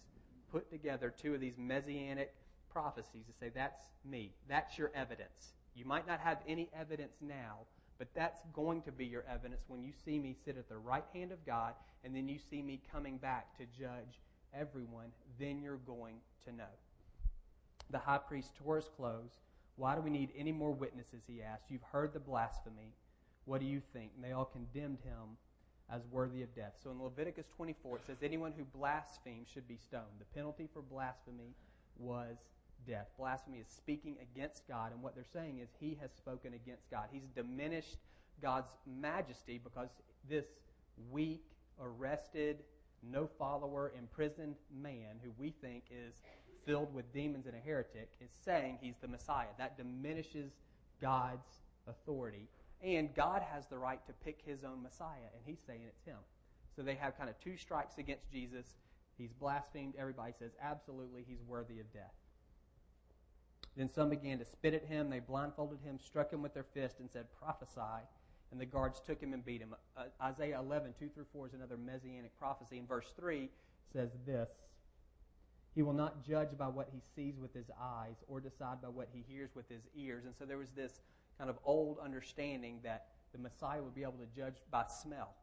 put 0.51 0.71
together 0.71 1.13
two 1.17 1.35
of 1.35 1.41
these 1.41 1.59
messianic 1.59 2.35
prophecies 2.71 3.27
to 3.27 3.33
say, 3.39 3.51
That's 3.55 3.83
me. 4.05 4.33
That's 4.49 4.79
your 4.79 4.91
evidence. 4.95 5.55
You 5.75 5.85
might 5.85 6.07
not 6.07 6.21
have 6.21 6.39
any 6.47 6.69
evidence 6.79 7.17
now, 7.21 7.59
but 7.99 8.09
that's 8.15 8.41
going 8.53 8.83
to 8.83 8.93
be 8.93 9.07
your 9.07 9.25
evidence 9.31 9.63
when 9.69 9.83
you 9.83 9.93
see 10.05 10.19
me 10.19 10.35
sit 10.45 10.57
at 10.57 10.69
the 10.69 10.79
right 10.79 11.05
hand 11.13 11.33
of 11.33 11.45
God 11.45 11.75
and 12.05 12.15
then 12.15 12.29
you 12.29 12.39
see 12.39 12.63
me 12.63 12.81
coming 12.91 13.19
back 13.19 13.57
to 13.59 13.65
judge 13.79 14.21
everyone. 14.55 15.13
Then 15.39 15.61
you're 15.61 15.77
going 15.77 16.17
to 16.45 16.53
know. 16.53 16.65
The 17.91 17.99
high 17.99 18.19
priest 18.19 18.55
tore 18.57 18.77
his 18.77 18.89
clothes. 18.89 19.41
Why 19.77 19.95
do 19.95 20.01
we 20.01 20.11
need 20.11 20.31
any 20.37 20.53
more 20.53 20.73
witnesses? 20.73 21.23
He 21.27 21.43
asked. 21.43 21.71
You've 21.71 21.83
heard 21.83 22.13
the 22.13 22.21
blasphemy. 22.21 22.95
What 23.45 23.61
do 23.61 23.67
you 23.67 23.81
think? 23.93 24.11
And 24.17 24.25
they 24.25 24.33
all 24.33 24.45
condemned 24.45 24.99
him 25.05 25.37
as 25.93 26.03
worthy 26.11 26.43
of 26.43 26.55
death. 26.55 26.75
So 26.83 26.91
in 26.91 27.03
Leviticus 27.03 27.47
24, 27.57 27.97
it 27.97 28.03
says 28.07 28.17
anyone 28.23 28.53
who 28.57 28.65
blasphemes 28.79 29.49
should 29.53 29.67
be 29.67 29.77
stoned. 29.77 30.05
The 30.19 30.27
penalty 30.37 30.69
for 30.73 30.83
blasphemy 30.83 31.55
was 31.99 32.37
death. 32.87 33.09
Blasphemy 33.19 33.59
is 33.59 33.67
speaking 33.69 34.17
against 34.21 34.67
God, 34.69 34.93
and 34.93 35.03
what 35.03 35.15
they're 35.15 35.25
saying 35.33 35.61
is 35.63 35.69
he 35.81 35.97
has 36.01 36.11
spoken 36.13 36.55
against 36.55 36.91
God. 36.91 37.09
He's 37.11 37.29
diminished 37.35 37.97
God's 38.43 38.71
majesty 38.87 39.61
because 39.63 39.89
this 40.29 40.47
weak, 41.11 41.45
arrested, 41.81 42.59
no 43.03 43.29
follower, 43.39 43.93
imprisoned 43.97 44.57
man 44.83 45.17
who 45.23 45.31
we 45.39 45.55
think 45.61 45.85
is 45.91 46.15
filled 46.67 46.93
with 46.93 47.11
demons 47.13 47.47
and 47.47 47.55
a 47.55 47.61
heretic 47.61 48.11
is 48.21 48.31
saying 48.45 48.79
he's 48.81 48.97
the 49.01 49.09
Messiah. 49.09 49.47
That 49.57 49.77
diminishes 49.77 50.53
God's 51.01 51.61
authority 51.87 52.49
and 52.83 53.15
God 53.15 53.43
has 53.43 53.67
the 53.67 53.79
right 53.79 54.05
to 54.07 54.13
pick 54.25 54.41
his 54.45 54.65
own 54.65 54.83
Messiah, 54.83 55.31
and 55.35 55.43
he's 55.45 55.61
saying 55.67 55.81
it's 55.87 56.05
him. 56.05 56.19
So 56.77 56.83
they 56.83 56.95
have 56.95 57.17
kind 57.19 57.29
of 57.29 57.39
two 57.41 57.57
strikes 57.57 57.99
against 57.99 58.31
Jesus. 58.31 58.77
He's 59.17 59.33
blasphemed. 59.33 59.95
Everybody 59.99 60.33
says, 60.39 60.53
absolutely, 60.63 61.25
he's 61.27 61.43
worthy 61.47 61.81
of 61.81 61.93
death. 61.93 62.15
Then 63.77 63.91
some 63.93 64.11
began 64.11 64.39
to 64.39 64.45
spit 64.45 64.75
at 64.75 64.85
him. 64.85 65.11
They 65.11 65.21
blindfolded 65.21 65.79
him, 65.85 65.99
struck 65.99 66.33
him 66.33 66.43
with 66.43 66.55
their 66.55 66.65
fist, 66.65 67.01
and 67.01 67.11
said, 67.11 67.27
Prophesy. 67.41 68.07
And 68.51 68.61
the 68.61 68.67
guards 68.67 69.01
took 69.07 69.21
him 69.21 69.33
and 69.33 69.45
beat 69.45 69.61
him. 69.61 69.75
Uh, 69.97 70.05
Isaiah 70.23 70.59
11, 70.59 70.95
2 70.99 71.09
through 71.11 71.27
4 71.33 71.49
is 71.49 71.55
another 71.55 71.77
messianic 71.77 72.37
prophecy. 72.39 72.79
In 72.79 72.87
verse 72.87 73.13
3 73.19 73.49
says 73.93 74.11
this 74.27 74.49
He 75.75 75.83
will 75.83 75.93
not 75.93 76.27
judge 76.27 76.57
by 76.57 76.67
what 76.67 76.89
he 76.93 77.01
sees 77.15 77.39
with 77.39 77.53
his 77.55 77.71
eyes 77.81 78.17
or 78.27 78.41
decide 78.41 78.81
by 78.83 78.89
what 78.89 79.09
he 79.13 79.25
hears 79.29 79.51
with 79.55 79.69
his 79.69 79.83
ears. 79.95 80.25
And 80.25 80.35
so 80.37 80.45
there 80.45 80.59
was 80.59 80.71
this 80.71 81.03
kind 81.39 81.49
of 81.49 81.59
old 81.65 81.99
understanding 82.05 82.81
that 82.83 83.07
the 83.33 83.39
Messiah 83.39 83.83
would 83.83 83.95
be 83.95 84.03
able 84.03 84.19
to 84.19 84.27
judge 84.37 84.57
by 84.71 84.85
smell. 84.87 85.35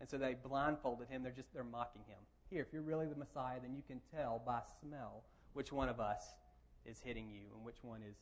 And 0.00 0.08
so 0.08 0.18
they 0.18 0.34
blindfolded 0.34 1.08
him. 1.08 1.22
They're 1.22 1.32
just 1.32 1.52
they're 1.52 1.64
mocking 1.64 2.02
him. 2.06 2.18
Here, 2.50 2.62
if 2.62 2.72
you're 2.72 2.82
really 2.82 3.06
the 3.06 3.16
Messiah, 3.16 3.58
then 3.60 3.74
you 3.74 3.82
can 3.86 4.00
tell 4.14 4.42
by 4.44 4.60
smell 4.80 5.24
which 5.52 5.72
one 5.72 5.88
of 5.88 6.00
us 6.00 6.34
is 6.86 7.00
hitting 7.04 7.28
you 7.28 7.42
and 7.54 7.64
which 7.64 7.78
one 7.82 8.00
is 8.02 8.16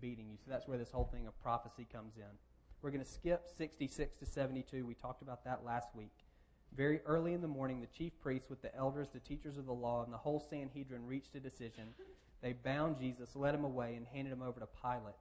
beating 0.00 0.28
you. 0.30 0.36
So 0.36 0.50
that's 0.50 0.66
where 0.66 0.78
this 0.78 0.90
whole 0.90 1.08
thing 1.12 1.26
of 1.26 1.40
prophecy 1.40 1.86
comes 1.90 2.16
in. 2.16 2.38
We're 2.82 2.90
going 2.90 3.04
to 3.04 3.10
skip 3.10 3.48
66 3.56 4.16
to 4.16 4.26
72. 4.26 4.86
We 4.86 4.94
talked 4.94 5.22
about 5.22 5.44
that 5.44 5.64
last 5.64 5.88
week. 5.94 6.12
Very 6.76 7.00
early 7.06 7.32
in 7.32 7.40
the 7.40 7.48
morning, 7.48 7.80
the 7.80 7.86
chief 7.86 8.12
priests, 8.20 8.50
with 8.50 8.62
the 8.62 8.74
elders, 8.76 9.08
the 9.12 9.20
teachers 9.20 9.56
of 9.56 9.66
the 9.66 9.72
law, 9.72 10.04
and 10.04 10.12
the 10.12 10.18
whole 10.18 10.38
Sanhedrin 10.38 11.06
reached 11.06 11.34
a 11.34 11.40
decision. 11.40 11.88
They 12.42 12.52
bound 12.52 12.98
Jesus, 12.98 13.34
led 13.34 13.54
him 13.54 13.64
away, 13.64 13.94
and 13.96 14.06
handed 14.06 14.32
him 14.32 14.42
over 14.42 14.60
to 14.60 14.68
Pilate. 14.80 15.16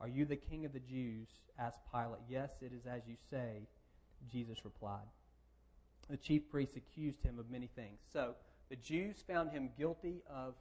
Are 0.00 0.08
you 0.08 0.24
the 0.24 0.36
king 0.36 0.64
of 0.64 0.72
the 0.72 0.80
Jews? 0.80 1.28
asked 1.58 1.80
Pilate. 1.92 2.20
Yes, 2.28 2.50
it 2.62 2.72
is 2.72 2.86
as 2.86 3.02
you 3.06 3.16
say, 3.30 3.66
Jesus 4.32 4.64
replied. 4.64 5.06
The 6.08 6.16
chief 6.16 6.50
priests 6.50 6.76
accused 6.76 7.22
him 7.22 7.38
of 7.38 7.50
many 7.50 7.68
things. 7.76 7.98
So 8.12 8.34
the 8.70 8.76
Jews 8.76 9.22
found 9.26 9.50
him 9.50 9.70
guilty 9.76 10.22
of 10.28 10.54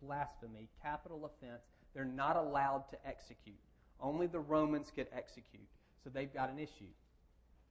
blasphemy, 0.00 0.68
capital 0.82 1.24
offense, 1.26 1.62
they're 1.94 2.04
not 2.04 2.36
allowed 2.36 2.88
to 2.90 3.06
execute. 3.06 3.58
Only 4.00 4.26
the 4.26 4.40
Romans 4.40 4.92
could 4.94 5.08
execute. 5.12 5.68
So 6.02 6.10
they've 6.10 6.32
got 6.32 6.50
an 6.50 6.58
issue. 6.58 6.92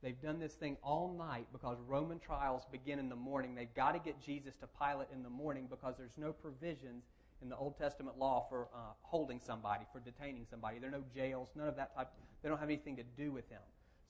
They've 0.03 0.21
done 0.21 0.39
this 0.39 0.53
thing 0.53 0.77
all 0.83 1.15
night 1.17 1.47
because 1.51 1.77
Roman 1.87 2.19
trials 2.19 2.63
begin 2.71 2.99
in 2.99 3.09
the 3.09 3.15
morning. 3.15 3.55
They've 3.55 3.73
got 3.73 3.93
to 3.93 3.99
get 3.99 4.21
Jesus 4.21 4.55
to 4.57 4.67
Pilate 4.67 5.07
in 5.11 5.23
the 5.23 5.29
morning 5.29 5.67
because 5.69 5.95
there's 5.97 6.17
no 6.17 6.31
provisions 6.31 7.05
in 7.41 7.49
the 7.49 7.55
Old 7.55 7.77
Testament 7.77 8.17
law 8.17 8.45
for 8.49 8.67
uh, 8.73 8.93
holding 9.01 9.39
somebody, 9.39 9.85
for 9.91 9.99
detaining 9.99 10.45
somebody. 10.49 10.79
There 10.79 10.89
are 10.89 10.91
no 10.91 11.03
jails, 11.13 11.49
none 11.55 11.67
of 11.67 11.75
that 11.75 11.95
type. 11.95 12.09
They 12.41 12.49
don't 12.49 12.59
have 12.59 12.69
anything 12.69 12.95
to 12.97 13.03
do 13.17 13.31
with 13.31 13.49
him. 13.49 13.61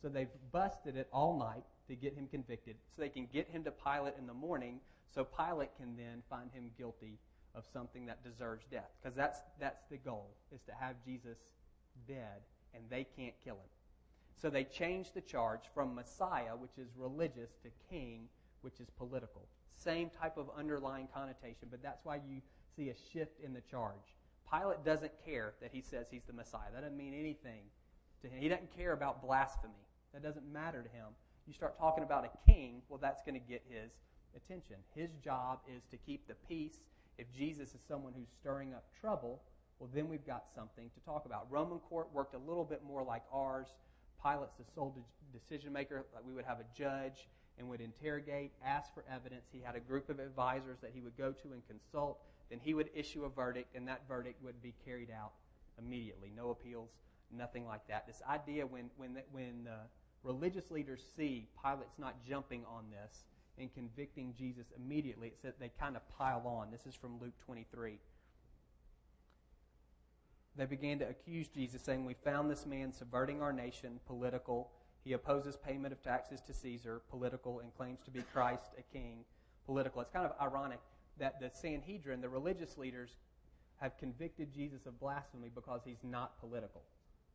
So 0.01 0.09
they've 0.09 0.29
busted 0.51 0.95
it 0.95 1.07
all 1.11 1.37
night 1.37 1.63
to 1.87 1.95
get 1.95 2.13
him 2.13 2.27
convicted 2.27 2.75
so 2.95 3.01
they 3.01 3.09
can 3.09 3.27
get 3.31 3.49
him 3.49 3.63
to 3.63 3.71
Pilate 3.71 4.13
in 4.19 4.27
the 4.27 4.33
morning 4.33 4.79
so 5.13 5.23
Pilate 5.23 5.75
can 5.77 5.95
then 5.97 6.21
find 6.29 6.51
him 6.53 6.69
guilty 6.77 7.17
of 7.55 7.65
something 7.73 8.05
that 8.05 8.23
deserves 8.23 8.65
death. 8.69 8.91
Because 9.01 9.15
that's, 9.15 9.39
that's 9.59 9.83
the 9.89 9.97
goal, 9.97 10.29
is 10.53 10.61
to 10.67 10.73
have 10.79 10.95
Jesus 11.03 11.37
dead, 12.07 12.41
and 12.75 12.83
they 12.89 13.05
can't 13.17 13.33
kill 13.43 13.55
him. 13.55 13.69
So 14.39 14.49
they 14.49 14.63
changed 14.63 15.15
the 15.15 15.21
charge 15.21 15.61
from 15.73 15.95
Messiah, 15.95 16.55
which 16.55 16.77
is 16.77 16.89
religious, 16.95 17.49
to 17.63 17.69
king, 17.89 18.27
which 18.61 18.79
is 18.79 18.87
political. 18.97 19.47
Same 19.75 20.09
type 20.09 20.37
of 20.37 20.49
underlying 20.55 21.07
connotation, 21.13 21.67
but 21.71 21.81
that's 21.81 22.05
why 22.05 22.17
you 22.17 22.41
see 22.77 22.89
a 22.89 22.95
shift 23.11 23.41
in 23.43 23.53
the 23.53 23.61
charge. 23.61 24.15
Pilate 24.51 24.85
doesn't 24.85 25.11
care 25.25 25.55
that 25.61 25.71
he 25.73 25.81
says 25.81 26.07
he's 26.09 26.23
the 26.25 26.33
Messiah. 26.33 26.69
That 26.73 26.81
doesn't 26.81 26.97
mean 26.97 27.13
anything 27.13 27.63
to 28.21 28.27
him. 28.27 28.39
He 28.39 28.47
doesn't 28.47 28.75
care 28.77 28.93
about 28.93 29.21
blasphemy. 29.21 29.73
That 30.13 30.23
doesn't 30.23 30.51
matter 30.51 30.81
to 30.81 30.89
him. 30.89 31.07
You 31.47 31.53
start 31.53 31.77
talking 31.77 32.03
about 32.03 32.25
a 32.25 32.51
king, 32.51 32.81
well, 32.87 32.99
that's 33.01 33.21
going 33.23 33.33
to 33.33 33.45
get 33.45 33.63
his 33.67 33.91
attention. 34.35 34.75
His 34.95 35.09
job 35.23 35.59
is 35.67 35.83
to 35.91 35.97
keep 35.97 36.27
the 36.27 36.35
peace. 36.47 36.79
If 37.17 37.25
Jesus 37.35 37.69
is 37.69 37.81
someone 37.87 38.13
who's 38.15 38.29
stirring 38.39 38.73
up 38.73 38.85
trouble, 38.99 39.41
well, 39.79 39.89
then 39.93 40.07
we've 40.07 40.25
got 40.25 40.45
something 40.55 40.89
to 40.93 41.05
talk 41.05 41.25
about. 41.25 41.47
Roman 41.49 41.79
court 41.79 42.07
worked 42.13 42.35
a 42.35 42.39
little 42.39 42.65
bit 42.65 42.83
more 42.85 43.03
like 43.03 43.23
ours. 43.33 43.67
Pilate's 44.21 44.55
the 44.57 44.65
sole 44.75 44.95
de- 44.95 45.37
decision 45.37 45.73
maker. 45.73 46.05
We 46.25 46.33
would 46.33 46.45
have 46.45 46.59
a 46.59 46.65
judge 46.77 47.27
and 47.57 47.67
would 47.69 47.81
interrogate, 47.81 48.51
ask 48.65 48.93
for 48.93 49.03
evidence. 49.11 49.45
He 49.51 49.61
had 49.61 49.75
a 49.75 49.79
group 49.79 50.09
of 50.09 50.19
advisors 50.19 50.77
that 50.81 50.91
he 50.93 51.01
would 51.01 51.17
go 51.17 51.31
to 51.31 51.53
and 51.53 51.61
consult. 51.67 52.19
Then 52.49 52.59
he 52.61 52.73
would 52.73 52.89
issue 52.93 53.25
a 53.25 53.29
verdict, 53.29 53.75
and 53.75 53.87
that 53.87 54.07
verdict 54.07 54.43
would 54.43 54.61
be 54.61 54.73
carried 54.85 55.11
out 55.11 55.31
immediately. 55.77 56.31
No 56.35 56.49
appeals, 56.51 56.89
nothing 57.31 57.65
like 57.65 57.87
that. 57.87 58.07
This 58.07 58.21
idea 58.29 58.65
when, 58.65 58.89
when, 58.97 59.17
when 59.31 59.67
religious 60.23 60.71
leaders 60.71 61.01
see 61.15 61.47
Pilate's 61.61 61.99
not 61.99 62.15
jumping 62.27 62.63
on 62.65 62.85
this 62.89 63.25
and 63.59 63.73
convicting 63.73 64.33
Jesus 64.37 64.67
immediately, 64.77 65.27
it's 65.27 65.41
that 65.41 65.59
they 65.59 65.71
kind 65.79 65.95
of 65.95 66.01
pile 66.17 66.43
on. 66.45 66.71
This 66.71 66.85
is 66.85 66.95
from 66.95 67.19
Luke 67.19 67.33
23 67.45 67.99
they 70.57 70.65
began 70.65 70.97
to 70.99 71.07
accuse 71.07 71.47
Jesus, 71.47 71.81
saying, 71.83 72.03
We 72.03 72.15
found 72.15 72.49
this 72.49 72.65
man 72.65 72.91
subverting 72.91 73.41
our 73.41 73.53
nation, 73.53 73.99
political. 74.07 74.71
He 75.03 75.13
opposes 75.13 75.55
payment 75.55 75.93
of 75.93 76.01
taxes 76.01 76.41
to 76.47 76.53
Caesar, 76.53 77.01
political, 77.09 77.59
and 77.59 77.73
claims 77.77 77.99
to 78.05 78.11
be 78.11 78.23
Christ, 78.33 78.71
a 78.77 78.81
king, 78.81 79.19
political. 79.65 80.01
It's 80.01 80.09
kind 80.09 80.25
of 80.25 80.33
ironic 80.41 80.79
that 81.19 81.39
the 81.39 81.49
Sanhedrin, 81.49 82.21
the 82.21 82.29
religious 82.29 82.77
leaders, 82.77 83.15
have 83.77 83.97
convicted 83.97 84.53
Jesus 84.53 84.85
of 84.85 84.99
blasphemy 84.99 85.49
because 85.53 85.81
he's 85.85 86.03
not 86.03 86.39
political. 86.39 86.81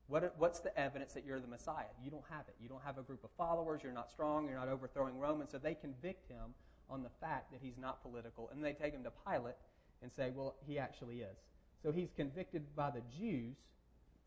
What, 0.09 0.35
what's 0.39 0.61
the 0.61 0.77
evidence 0.79 1.13
that 1.15 1.25
you're 1.25 1.41
the 1.41 1.47
Messiah? 1.47 1.87
You 2.03 2.11
don't 2.11 2.25
have 2.29 2.45
it. 2.49 2.57
You 2.61 2.69
don't 2.69 2.83
have 2.85 2.99
a 2.99 3.03
group 3.03 3.25
of 3.25 3.31
followers. 3.37 3.81
You're 3.83 3.93
not 3.93 4.11
strong. 4.11 4.49
You're 4.49 4.59
not 4.59 4.69
overthrowing 4.69 5.19
Rome. 5.19 5.41
And 5.41 5.49
so 5.49 5.59
they 5.59 5.75
convict 5.75 6.29
him 6.29 6.55
on 6.91 7.03
the 7.03 7.09
fact 7.21 7.53
that 7.53 7.61
he's 7.63 7.79
not 7.79 8.03
political. 8.03 8.51
And 8.53 8.63
they 8.65 8.73
take 8.73 8.93
him 8.93 9.05
to 9.05 9.13
Pilate 9.27 9.55
and 10.03 10.13
say, 10.13 10.31
well, 10.35 10.57
he 10.67 10.79
actually 10.79 11.21
is. 11.21 11.39
So 11.83 11.93
he's 11.93 12.11
convicted 12.17 12.75
by 12.75 12.91
the 12.91 13.03
Jews 13.17 13.57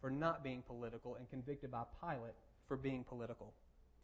for 0.02 0.10
not 0.10 0.44
being 0.44 0.64
political 0.66 1.16
and 1.16 1.30
convicted 1.30 1.72
by 1.72 1.84
Pilate 2.02 2.36
for 2.68 2.78
being 2.78 3.04
political. 3.04 3.54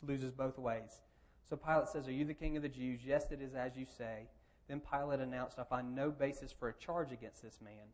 Loses 0.03 0.31
both 0.31 0.57
ways. 0.57 1.01
So 1.47 1.55
Pilate 1.55 1.89
says, 1.89 2.07
Are 2.07 2.11
you 2.11 2.25
the 2.25 2.33
king 2.33 2.57
of 2.57 2.63
the 2.63 2.69
Jews? 2.69 3.01
Yes, 3.05 3.31
it 3.31 3.41
is 3.41 3.53
as 3.53 3.75
you 3.75 3.85
say. 3.85 4.27
Then 4.71 4.79
Pilate 4.79 5.19
announced, 5.19 5.59
I 5.59 5.65
find 5.65 5.93
no 5.93 6.11
basis 6.11 6.53
for 6.53 6.69
a 6.69 6.73
charge 6.73 7.11
against 7.11 7.43
this 7.43 7.59
man. 7.61 7.91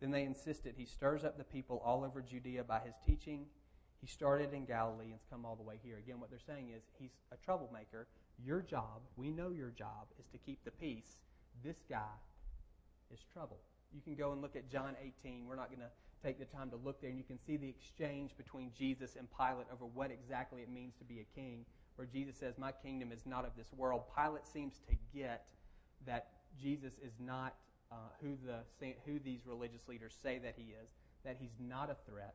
Then 0.00 0.12
they 0.12 0.22
insisted 0.22 0.74
he 0.76 0.86
stirs 0.86 1.24
up 1.24 1.36
the 1.36 1.42
people 1.42 1.82
all 1.84 2.04
over 2.04 2.22
Judea 2.22 2.62
by 2.62 2.78
his 2.78 2.94
teaching. 3.04 3.46
He 4.00 4.06
started 4.06 4.54
in 4.54 4.64
Galilee 4.64 5.06
and 5.06 5.14
has 5.14 5.26
come 5.28 5.44
all 5.44 5.56
the 5.56 5.64
way 5.64 5.80
here. 5.82 5.98
Again, 5.98 6.20
what 6.20 6.30
they're 6.30 6.38
saying 6.38 6.70
is 6.76 6.84
he's 6.96 7.10
a 7.32 7.36
troublemaker. 7.44 8.06
Your 8.38 8.62
job, 8.62 9.02
we 9.16 9.32
know 9.32 9.50
your 9.50 9.70
job, 9.70 10.06
is 10.20 10.26
to 10.28 10.38
keep 10.38 10.64
the 10.64 10.70
peace. 10.70 11.16
This 11.64 11.82
guy 11.90 12.14
is 13.12 13.18
trouble. 13.32 13.58
You 13.92 14.00
can 14.00 14.14
go 14.14 14.30
and 14.30 14.40
look 14.40 14.54
at 14.54 14.70
John 14.70 14.94
18. 15.24 15.44
We're 15.48 15.56
not 15.56 15.70
going 15.70 15.80
to 15.80 15.90
take 16.24 16.38
the 16.38 16.44
time 16.56 16.70
to 16.70 16.76
look 16.76 17.00
there, 17.00 17.10
and 17.10 17.18
you 17.18 17.24
can 17.24 17.40
see 17.44 17.56
the 17.56 17.68
exchange 17.68 18.36
between 18.36 18.70
Jesus 18.78 19.16
and 19.18 19.26
Pilate 19.36 19.66
over 19.72 19.86
what 19.86 20.12
exactly 20.12 20.62
it 20.62 20.70
means 20.70 20.94
to 21.00 21.04
be 21.04 21.18
a 21.18 21.34
king, 21.34 21.64
where 21.96 22.06
Jesus 22.06 22.36
says, 22.36 22.58
My 22.58 22.70
kingdom 22.70 23.10
is 23.10 23.26
not 23.26 23.44
of 23.44 23.56
this 23.56 23.72
world. 23.76 24.02
Pilate 24.16 24.46
seems 24.46 24.74
to 24.88 24.94
get 25.12 25.48
that 26.06 26.28
Jesus 26.60 26.94
is 27.04 27.12
not 27.18 27.54
uh, 27.90 27.96
who, 28.20 28.36
the, 28.46 28.94
who 29.04 29.18
these 29.18 29.40
religious 29.46 29.86
leaders 29.88 30.14
say 30.22 30.38
that 30.38 30.54
he 30.56 30.72
is, 30.82 30.88
that 31.24 31.36
he's 31.38 31.54
not 31.60 31.90
a 31.90 31.96
threat, 32.10 32.34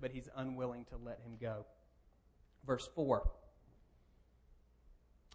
but 0.00 0.10
he's 0.10 0.28
unwilling 0.36 0.84
to 0.86 0.96
let 0.96 1.20
him 1.24 1.32
go. 1.40 1.64
Verse 2.66 2.88
4. 2.94 3.28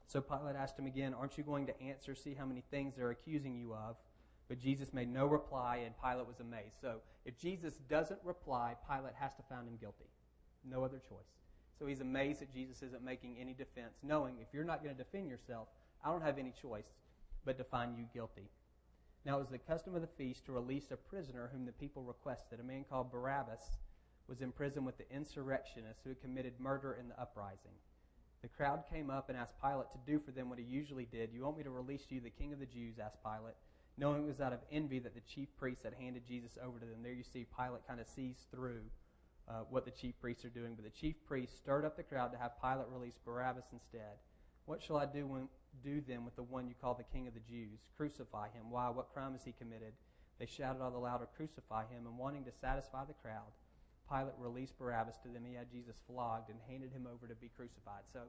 So 0.07 0.21
Pilate 0.21 0.55
asked 0.55 0.77
him 0.77 0.85
again, 0.85 1.13
Aren't 1.13 1.37
you 1.37 1.43
going 1.43 1.65
to 1.67 1.81
answer? 1.81 2.13
See 2.13 2.35
how 2.35 2.45
many 2.45 2.63
things 2.69 2.93
they're 2.95 3.09
accusing 3.09 3.55
you 3.55 3.73
of. 3.73 3.95
But 4.47 4.59
Jesus 4.59 4.93
made 4.93 5.11
no 5.11 5.25
reply, 5.25 5.81
and 5.85 5.95
Pilate 6.03 6.27
was 6.27 6.39
amazed. 6.39 6.75
So 6.79 6.97
if 7.25 7.37
Jesus 7.39 7.75
doesn't 7.89 8.19
reply, 8.23 8.75
Pilate 8.87 9.15
has 9.15 9.33
to 9.35 9.41
find 9.49 9.67
him 9.67 9.77
guilty. 9.79 10.05
No 10.63 10.83
other 10.83 10.99
choice. 10.99 11.25
So 11.79 11.87
he's 11.87 12.01
amazed 12.01 12.41
that 12.41 12.53
Jesus 12.53 12.83
isn't 12.83 13.03
making 13.03 13.37
any 13.39 13.53
defense, 13.53 13.97
knowing 14.03 14.35
if 14.39 14.47
you're 14.53 14.63
not 14.63 14.83
going 14.83 14.95
to 14.95 15.03
defend 15.03 15.29
yourself, 15.29 15.69
I 16.03 16.11
don't 16.11 16.21
have 16.21 16.37
any 16.37 16.53
choice 16.61 16.85
but 17.45 17.57
to 17.57 17.63
find 17.63 17.97
you 17.97 18.05
guilty. 18.13 18.49
Now 19.25 19.37
it 19.37 19.41
was 19.41 19.49
the 19.49 19.57
custom 19.57 19.95
of 19.95 20.01
the 20.01 20.07
feast 20.07 20.45
to 20.45 20.51
release 20.51 20.91
a 20.91 20.97
prisoner 20.97 21.49
whom 21.51 21.65
the 21.65 21.71
people 21.71 22.03
requested. 22.03 22.59
A 22.59 22.63
man 22.63 22.85
called 22.89 23.11
Barabbas 23.11 23.61
was 24.27 24.41
in 24.41 24.51
prison 24.51 24.85
with 24.85 24.97
the 24.97 25.09
insurrectionists 25.11 26.01
who 26.03 26.09
had 26.09 26.21
committed 26.21 26.59
murder 26.59 26.97
in 26.99 27.07
the 27.09 27.19
uprising. 27.19 27.75
The 28.41 28.49
crowd 28.49 28.83
came 28.91 29.09
up 29.09 29.29
and 29.29 29.37
asked 29.37 29.61
Pilate 29.61 29.91
to 29.93 30.11
do 30.11 30.19
for 30.19 30.31
them 30.31 30.49
what 30.49 30.59
he 30.59 30.65
usually 30.65 31.05
did. 31.05 31.29
You 31.33 31.43
want 31.43 31.57
me 31.57 31.63
to 31.63 31.69
release 31.69 32.03
you 32.09 32.19
the 32.19 32.29
king 32.29 32.51
of 32.51 32.59
the 32.59 32.65
Jews? 32.65 32.95
asked 32.99 33.23
Pilate 33.23 33.55
knowing 33.97 34.23
it 34.23 34.27
was 34.27 34.41
out 34.41 34.53
of 34.53 34.59
envy 34.71 34.99
that 34.99 35.13
the 35.13 35.21
chief 35.21 35.47
priests 35.57 35.83
had 35.83 35.93
handed 35.93 36.25
Jesus 36.27 36.57
over 36.63 36.79
to 36.79 36.85
them. 36.85 37.03
There 37.03 37.13
you 37.13 37.23
see 37.23 37.45
Pilate 37.55 37.85
kind 37.87 37.99
of 37.99 38.07
sees 38.07 38.37
through 38.51 38.81
uh, 39.47 39.63
what 39.69 39.85
the 39.85 39.91
chief 39.91 40.19
priests 40.19 40.43
are 40.45 40.49
doing. 40.49 40.73
But 40.75 40.85
the 40.85 40.99
chief 40.99 41.15
priests 41.27 41.55
stirred 41.57 41.85
up 41.85 41.95
the 41.95 42.03
crowd 42.03 42.31
to 42.31 42.37
have 42.37 42.59
Pilate 42.61 42.87
release 42.91 43.19
Barabbas 43.23 43.65
instead. 43.71 44.17
What 44.65 44.81
shall 44.81 44.97
I 44.97 45.05
do, 45.05 45.27
when, 45.27 45.47
do 45.83 46.01
then 46.07 46.25
with 46.25 46.35
the 46.35 46.43
one 46.43 46.67
you 46.67 46.75
call 46.79 46.93
the 46.93 47.03
king 47.03 47.27
of 47.27 47.33
the 47.33 47.39
Jews? 47.39 47.79
Crucify 47.97 48.47
him. 48.49 48.69
Why? 48.69 48.89
What 48.89 49.13
crime 49.13 49.33
has 49.33 49.43
he 49.43 49.53
committed? 49.53 49.93
They 50.39 50.45
shouted 50.45 50.81
all 50.81 50.91
the 50.91 50.97
louder, 50.97 51.27
Crucify 51.35 51.83
him. 51.83 52.05
And 52.05 52.17
wanting 52.17 52.43
to 52.45 52.51
satisfy 52.51 53.05
the 53.05 53.13
crowd, 53.13 53.51
Pilate 54.09 54.33
released 54.39 54.77
Barabbas 54.77 55.17
to 55.23 55.29
them. 55.29 55.43
He 55.45 55.55
had 55.55 55.71
Jesus 55.71 55.95
flogged 56.07 56.49
and 56.49 56.59
handed 56.67 56.91
him 56.91 57.07
over 57.11 57.27
to 57.27 57.35
be 57.35 57.49
crucified. 57.55 58.03
So, 58.11 58.19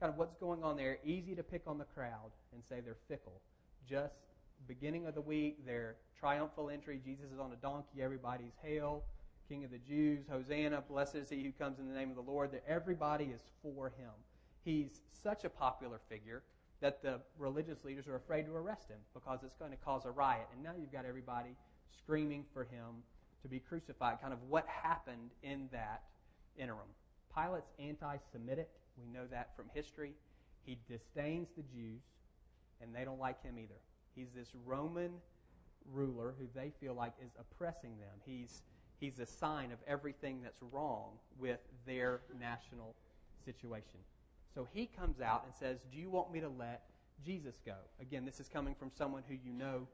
kind 0.00 0.10
of 0.10 0.18
what's 0.18 0.34
going 0.36 0.62
on 0.62 0.76
there? 0.76 0.98
Easy 1.04 1.34
to 1.34 1.42
pick 1.42 1.62
on 1.66 1.78
the 1.78 1.84
crowd 1.84 2.32
and 2.52 2.62
say 2.68 2.80
they're 2.80 2.96
fickle. 3.08 3.40
Just 3.88 4.14
beginning 4.66 5.06
of 5.06 5.14
the 5.14 5.20
week, 5.20 5.64
their 5.66 5.96
triumphal 6.18 6.70
entry. 6.70 7.00
Jesus 7.04 7.26
is 7.32 7.38
on 7.38 7.52
a 7.52 7.56
donkey. 7.56 8.02
Everybody's 8.02 8.54
hail, 8.62 9.04
King 9.48 9.64
of 9.64 9.70
the 9.70 9.78
Jews, 9.78 10.24
Hosanna, 10.30 10.82
blessed 10.88 11.16
is 11.16 11.30
he 11.30 11.42
who 11.42 11.52
comes 11.52 11.78
in 11.78 11.88
the 11.88 11.94
name 11.94 12.10
of 12.10 12.16
the 12.16 12.22
Lord. 12.22 12.52
That 12.52 12.64
everybody 12.68 13.26
is 13.26 13.42
for 13.62 13.88
him. 13.88 14.10
He's 14.64 15.00
such 15.22 15.44
a 15.44 15.48
popular 15.48 16.00
figure 16.08 16.42
that 16.80 17.02
the 17.02 17.20
religious 17.38 17.84
leaders 17.84 18.06
are 18.06 18.16
afraid 18.16 18.46
to 18.46 18.54
arrest 18.54 18.88
him 18.88 18.98
because 19.14 19.40
it's 19.42 19.56
going 19.56 19.70
to 19.70 19.76
cause 19.78 20.04
a 20.04 20.10
riot. 20.10 20.46
And 20.52 20.62
now 20.62 20.72
you've 20.78 20.92
got 20.92 21.04
everybody 21.04 21.50
screaming 21.96 22.44
for 22.52 22.64
him 22.64 23.02
to 23.42 23.48
be 23.48 23.58
crucified. 23.58 24.20
Kind 24.20 24.32
of 24.32 24.38
what 24.48 24.66
happened 24.66 25.30
in 25.42 25.68
that 25.72 26.02
interim. 26.56 26.88
Pilate's 27.34 27.70
anti 27.78 28.16
Semitic. 28.32 28.68
We 28.96 29.06
know 29.12 29.26
that 29.30 29.56
from 29.56 29.66
history. 29.74 30.12
He 30.64 30.78
disdains 30.88 31.48
the 31.56 31.62
Jews, 31.62 32.02
and 32.82 32.94
they 32.94 33.04
don't 33.04 33.18
like 33.18 33.42
him 33.42 33.58
either. 33.58 33.80
He's 34.14 34.28
this 34.34 34.48
Roman 34.66 35.12
ruler 35.92 36.34
who 36.38 36.46
they 36.54 36.72
feel 36.80 36.94
like 36.94 37.12
is 37.24 37.30
oppressing 37.38 37.98
them. 37.98 38.20
He's, 38.26 38.62
he's 39.00 39.18
a 39.18 39.26
sign 39.26 39.72
of 39.72 39.78
everything 39.86 40.40
that's 40.42 40.60
wrong 40.72 41.12
with 41.38 41.60
their 41.86 42.20
national 42.38 42.94
situation. 43.44 44.00
So 44.54 44.66
he 44.72 44.86
comes 44.86 45.20
out 45.20 45.44
and 45.44 45.54
says, 45.54 45.78
Do 45.92 45.98
you 45.98 46.10
want 46.10 46.32
me 46.32 46.40
to 46.40 46.48
let 46.48 46.82
Jesus 47.24 47.60
go? 47.64 47.74
Again, 48.00 48.24
this 48.24 48.40
is 48.40 48.48
coming 48.48 48.74
from 48.74 48.90
someone 48.96 49.22
who 49.28 49.34
you 49.34 49.52
know 49.52 49.86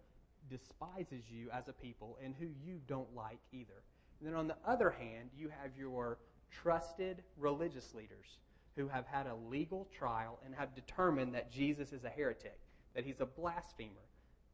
despises 0.51 1.25
you 1.31 1.51
as 1.53 1.69
a 1.69 1.73
people 1.73 2.19
and 2.23 2.35
who 2.39 2.47
you 2.65 2.81
don't 2.87 3.15
like 3.15 3.39
either. 3.53 3.83
And 4.21 4.29
then 4.29 4.35
on 4.35 4.47
the 4.47 4.57
other 4.67 4.91
hand, 4.91 5.31
you 5.37 5.49
have 5.49 5.71
your 5.77 6.19
trusted 6.51 7.23
religious 7.37 7.95
leaders 7.95 8.39
who 8.77 8.89
have 8.89 9.07
had 9.07 9.27
a 9.27 9.35
legal 9.49 9.89
trial 9.97 10.39
and 10.45 10.55
have 10.55 10.75
determined 10.75 11.35
that 11.35 11.51
Jesus 11.51 11.93
is 11.93 12.05
a 12.05 12.09
heretic, 12.09 12.59
that 12.95 13.05
he's 13.05 13.21
a 13.21 13.27
blasphemer, 13.27 13.91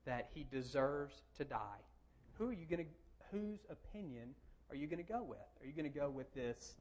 that 0.05 0.29
he 0.35 0.47
deserves 0.51 1.23
to 1.39 1.45
die, 1.45 1.81
who 2.39 2.49
are 2.49 2.53
you 2.53 2.65
going 2.65 2.85
to, 2.85 3.37
whose 3.37 3.61
opinion 3.71 4.35
are 4.71 4.77
you 4.77 4.87
going 4.87 5.05
to 5.05 5.13
go 5.13 5.23
with? 5.23 5.39
Are 5.61 5.67
you 5.67 5.73
going 5.73 5.91
to 5.91 5.99
go 5.99 6.09
with 6.09 6.33
this 6.35 6.77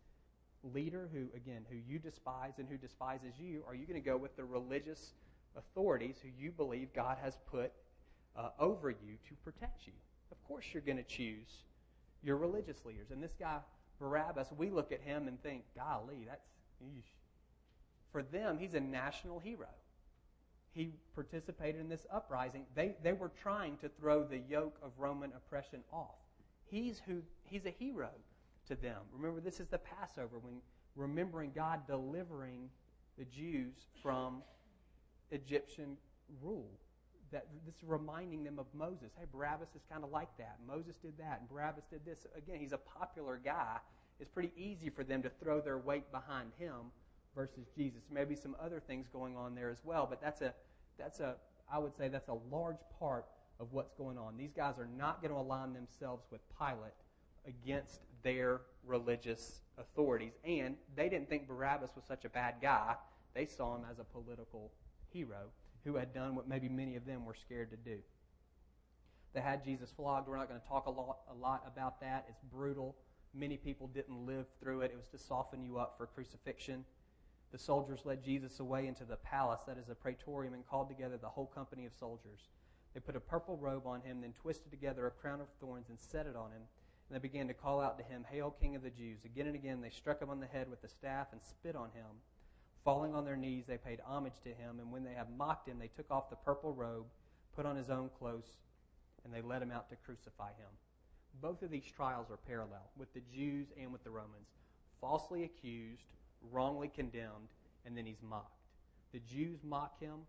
leader 0.64 1.10
who, 1.14 1.28
again, 1.36 1.66
who 1.70 1.78
you 1.78 2.00
despise 2.00 2.54
and 2.58 2.68
who 2.68 2.78
despises 2.78 3.34
you? 3.40 3.64
Are 3.68 3.76
you 3.76 3.86
going 3.86 4.02
to 4.02 4.06
go 4.06 4.18
with 4.18 4.36
the 4.36 4.44
religious 4.44 5.14
authorities 5.56 6.16
who 6.22 6.30
you 6.38 6.52
believe 6.52 6.94
God 6.94 7.18
has 7.24 7.38
put 7.50 7.72
uh, 8.36 8.50
over 8.60 8.90
you 8.90 9.18
to 9.28 9.36
protect 9.44 9.88
you? 9.88 9.94
Of 10.32 10.42
course, 10.48 10.66
you're 10.74 10.84
going 10.84 10.98
to 10.98 11.04
choose 11.04 11.64
your 12.24 12.38
religious 12.38 12.86
leaders. 12.86 13.12
And 13.12 13.24
this 13.24 13.36
guy, 13.40 13.58
Barabbas, 14.00 14.50
we 14.58 14.70
look 14.70 14.92
at 14.92 15.02
him 15.02 15.28
and 15.28 15.42
think, 15.42 15.64
golly, 15.76 16.26
that's. 16.28 16.46
Eesh. 16.84 17.12
For 18.12 18.24
them, 18.24 18.58
he's 18.58 18.74
a 18.74 18.80
national 18.80 19.40
hero. 19.40 19.68
He 20.74 20.94
participated 21.14 21.82
in 21.82 21.90
this 21.90 22.06
uprising. 22.12 22.66
They, 22.76 22.96
they 23.04 23.14
were 23.14 23.32
trying 23.42 23.78
to 23.78 23.90
throw 23.90 24.24
the 24.24 24.40
yoke 24.50 24.78
of 24.82 24.92
Roman 24.98 25.32
oppression 25.36 25.82
off. 25.92 26.16
He's, 26.66 27.02
who, 27.06 27.22
he's 27.44 27.66
a 27.66 27.72
hero 27.72 28.10
to 28.70 28.76
them. 28.76 29.02
Remember, 29.12 29.42
this 29.42 29.60
is 29.60 29.68
the 29.68 29.78
Passover, 29.78 30.40
when 30.40 30.56
remembering 30.96 31.52
God 31.54 31.86
delivering 31.88 32.70
the 33.18 33.26
Jews 33.26 33.76
from 34.02 34.42
Egyptian 35.32 35.98
rule. 36.42 36.70
That 37.32 37.46
this 37.66 37.76
is 37.76 37.84
reminding 37.84 38.44
them 38.44 38.58
of 38.58 38.66
Moses. 38.74 39.12
Hey, 39.18 39.26
Barabbas 39.32 39.70
is 39.76 39.82
kind 39.92 40.04
of 40.04 40.10
like 40.10 40.30
that. 40.40 40.58
Moses 40.68 40.96
did 40.98 41.18
that, 41.20 41.42
and 41.42 41.50
Barabbas 41.50 41.84
did 41.92 42.04
this. 42.04 42.26
Again, 42.36 42.58
he's 42.60 42.72
a 42.72 42.80
popular 42.80 43.40
guy. 43.44 43.78
It's 44.20 44.30
pretty 44.30 44.52
easy 44.58 44.90
for 44.90 45.04
them 45.04 45.22
to 45.22 45.30
throw 45.30 45.62
their 45.62 45.78
weight 45.78 46.12
behind 46.12 46.52
him 46.58 46.92
versus 47.36 47.68
Jesus. 47.76 48.02
Maybe 48.12 48.36
some 48.36 48.56
other 48.60 48.80
things 48.80 49.08
going 49.14 49.38
on 49.38 49.54
there 49.54 49.70
as 49.70 49.82
well, 49.84 50.08
but 50.10 50.22
that's 50.22 50.42
a 50.42 50.54
that's 50.98 51.20
a 51.20 51.36
I 51.72 51.78
would 51.78 51.96
say 51.96 52.08
that's 52.08 52.30
a 52.30 52.38
large 52.52 52.82
part 53.00 53.26
of 53.60 53.74
what's 53.74 53.94
going 53.94 54.18
on. 54.18 54.36
These 54.36 54.54
guys 54.54 54.80
are 54.80 54.90
not 54.98 55.22
going 55.22 55.34
to 55.34 55.40
align 55.40 55.74
themselves 55.74 56.26
with 56.32 56.42
Pilate 56.58 56.94
against 57.46 58.02
their 58.24 58.62
religious 58.86 59.62
authorities, 59.78 60.34
and 60.44 60.76
they 60.96 61.10
didn't 61.10 61.30
think 61.30 61.48
Barabbas 61.48 61.92
was 61.96 62.06
such 62.06 62.26
a 62.26 62.30
bad 62.30 62.56
guy. 62.62 62.96
They 63.34 63.46
saw 63.46 63.76
him 63.76 63.84
as 63.90 64.00
a 64.00 64.04
political 64.04 64.72
hero 65.12 65.52
who 65.84 65.96
had 65.96 66.14
done 66.14 66.36
what 66.36 66.48
maybe 66.48 66.68
many 66.70 66.96
of 66.96 67.06
them 67.06 67.26
were 67.26 67.36
scared 67.36 67.72
to 67.72 67.78
do. 67.78 67.98
They 69.34 69.42
had 69.42 69.64
Jesus 69.64 69.92
flogged. 69.96 70.28
We're 70.28 70.38
not 70.38 70.50
going 70.50 70.60
to 70.60 70.68
talk 70.68 70.88
a 70.88 70.92
lot, 70.92 71.20
a 71.30 71.36
lot 71.36 71.64
about 71.68 72.02
that. 72.02 72.26
It's 72.30 72.42
brutal. 72.52 72.96
Many 73.34 73.58
people 73.58 73.88
didn't 73.88 74.26
live 74.26 74.48
through 74.60 74.82
it. 74.82 74.92
It 74.92 74.98
was 74.98 75.08
to 75.10 75.18
soften 75.18 75.64
you 75.64 75.78
up 75.78 75.96
for 75.98 76.08
crucifixion. 76.08 76.84
The 77.52 77.60
soldiers 77.60 78.02
led 78.06 78.24
Jesus 78.24 78.60
away 78.60 78.88
into 78.88 79.06
the 79.06 79.16
palace, 79.18 79.62
that 79.68 79.78
is 79.78 79.90
a 79.90 79.96
praetorium, 79.96 80.54
and 80.54 80.68
called 80.68 80.88
together 80.88 81.18
the 81.18 81.30
whole 81.30 81.48
company 81.48 81.86
of 81.86 81.94
soldiers. 81.94 82.42
They 82.94 83.00
put 83.00 83.16
a 83.16 83.20
purple 83.20 83.58
robe 83.58 83.86
on 83.86 84.02
him, 84.02 84.22
then 84.22 84.34
twisted 84.34 84.72
together 84.72 85.08
a 85.08 85.12
crown 85.12 85.42
of 85.42 85.48
thorns 85.60 85.90
and 85.90 86.00
set 86.00 86.26
it 86.26 86.36
on 86.36 86.52
him. 86.52 86.62
And 87.10 87.16
they 87.16 87.28
began 87.28 87.48
to 87.48 87.56
call 87.56 87.82
out 87.82 87.98
to 87.98 88.04
him, 88.04 88.24
Hail, 88.30 88.56
King 88.62 88.76
of 88.76 88.84
the 88.84 88.92
Jews! 88.92 89.26
Again 89.26 89.48
and 89.48 89.56
again 89.56 89.82
they 89.82 89.90
struck 89.90 90.22
him 90.22 90.30
on 90.30 90.40
the 90.40 90.46
head 90.46 90.70
with 90.70 90.82
the 90.82 90.88
staff 90.88 91.28
and 91.32 91.42
spit 91.44 91.76
on 91.76 91.90
him. 91.96 92.06
Falling 92.86 93.16
on 93.16 93.26
their 93.26 93.36
knees, 93.36 93.66
they 93.68 93.78
paid 93.78 94.00
homage 94.06 94.40
to 94.44 94.50
him, 94.50 94.80
and 94.80 94.92
when 94.92 95.04
they 95.04 95.14
had 95.14 95.36
mocked 95.36 95.68
him, 95.68 95.80
they 95.80 95.90
took 95.90 96.10
off 96.12 96.30
the 96.30 96.36
purple 96.36 96.74
robe, 96.74 97.06
put 97.56 97.66
on 97.66 97.76
his 97.76 97.90
own 97.90 98.10
clothes, 98.18 98.58
and 99.26 99.34
they 99.34 99.42
led 99.42 99.62
him 99.62 99.72
out 99.72 99.90
to 99.90 99.96
crucify 99.96 100.50
him. 100.50 100.70
Both 101.42 101.62
of 101.62 101.72
these 101.72 101.86
trials 101.86 102.30
are 102.32 102.38
parallel 102.38 102.90
with 102.96 103.14
the 103.14 103.22
Jews 103.34 103.68
and 103.80 103.92
with 103.92 104.04
the 104.04 104.10
Romans. 104.12 104.48
Falsely 105.02 105.44
accused, 105.44 106.04
wrongly 106.52 106.88
condemned, 106.88 107.50
and 107.86 107.98
then 107.98 108.06
he's 108.06 108.22
mocked. 108.22 108.64
The 109.12 109.20
Jews 109.20 109.60
mock 109.64 110.00
him 110.00 110.20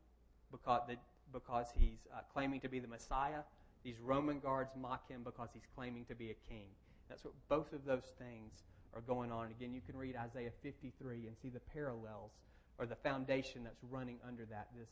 because, 0.50 0.82
because 1.32 1.66
he's 1.76 2.06
uh, 2.12 2.20
claiming 2.32 2.60
to 2.60 2.68
be 2.68 2.80
the 2.80 2.88
Messiah. 2.88 3.42
These 3.84 3.98
Roman 4.00 4.40
guards 4.40 4.70
mock 4.78 5.08
him 5.08 5.22
because 5.24 5.48
he's 5.52 5.66
claiming 5.74 6.04
to 6.06 6.14
be 6.14 6.30
a 6.30 6.34
king. 6.48 6.66
That's 7.08 7.24
what 7.24 7.34
both 7.48 7.72
of 7.72 7.84
those 7.84 8.12
things 8.18 8.52
are 8.94 9.00
going 9.00 9.32
on. 9.32 9.50
Again, 9.50 9.72
you 9.72 9.80
can 9.80 9.96
read 9.96 10.16
Isaiah 10.16 10.52
53 10.62 11.26
and 11.26 11.36
see 11.40 11.48
the 11.48 11.60
parallels 11.60 12.32
or 12.78 12.86
the 12.86 12.96
foundation 12.96 13.64
that's 13.64 13.82
running 13.90 14.18
under 14.26 14.44
that, 14.46 14.68
this 14.76 14.88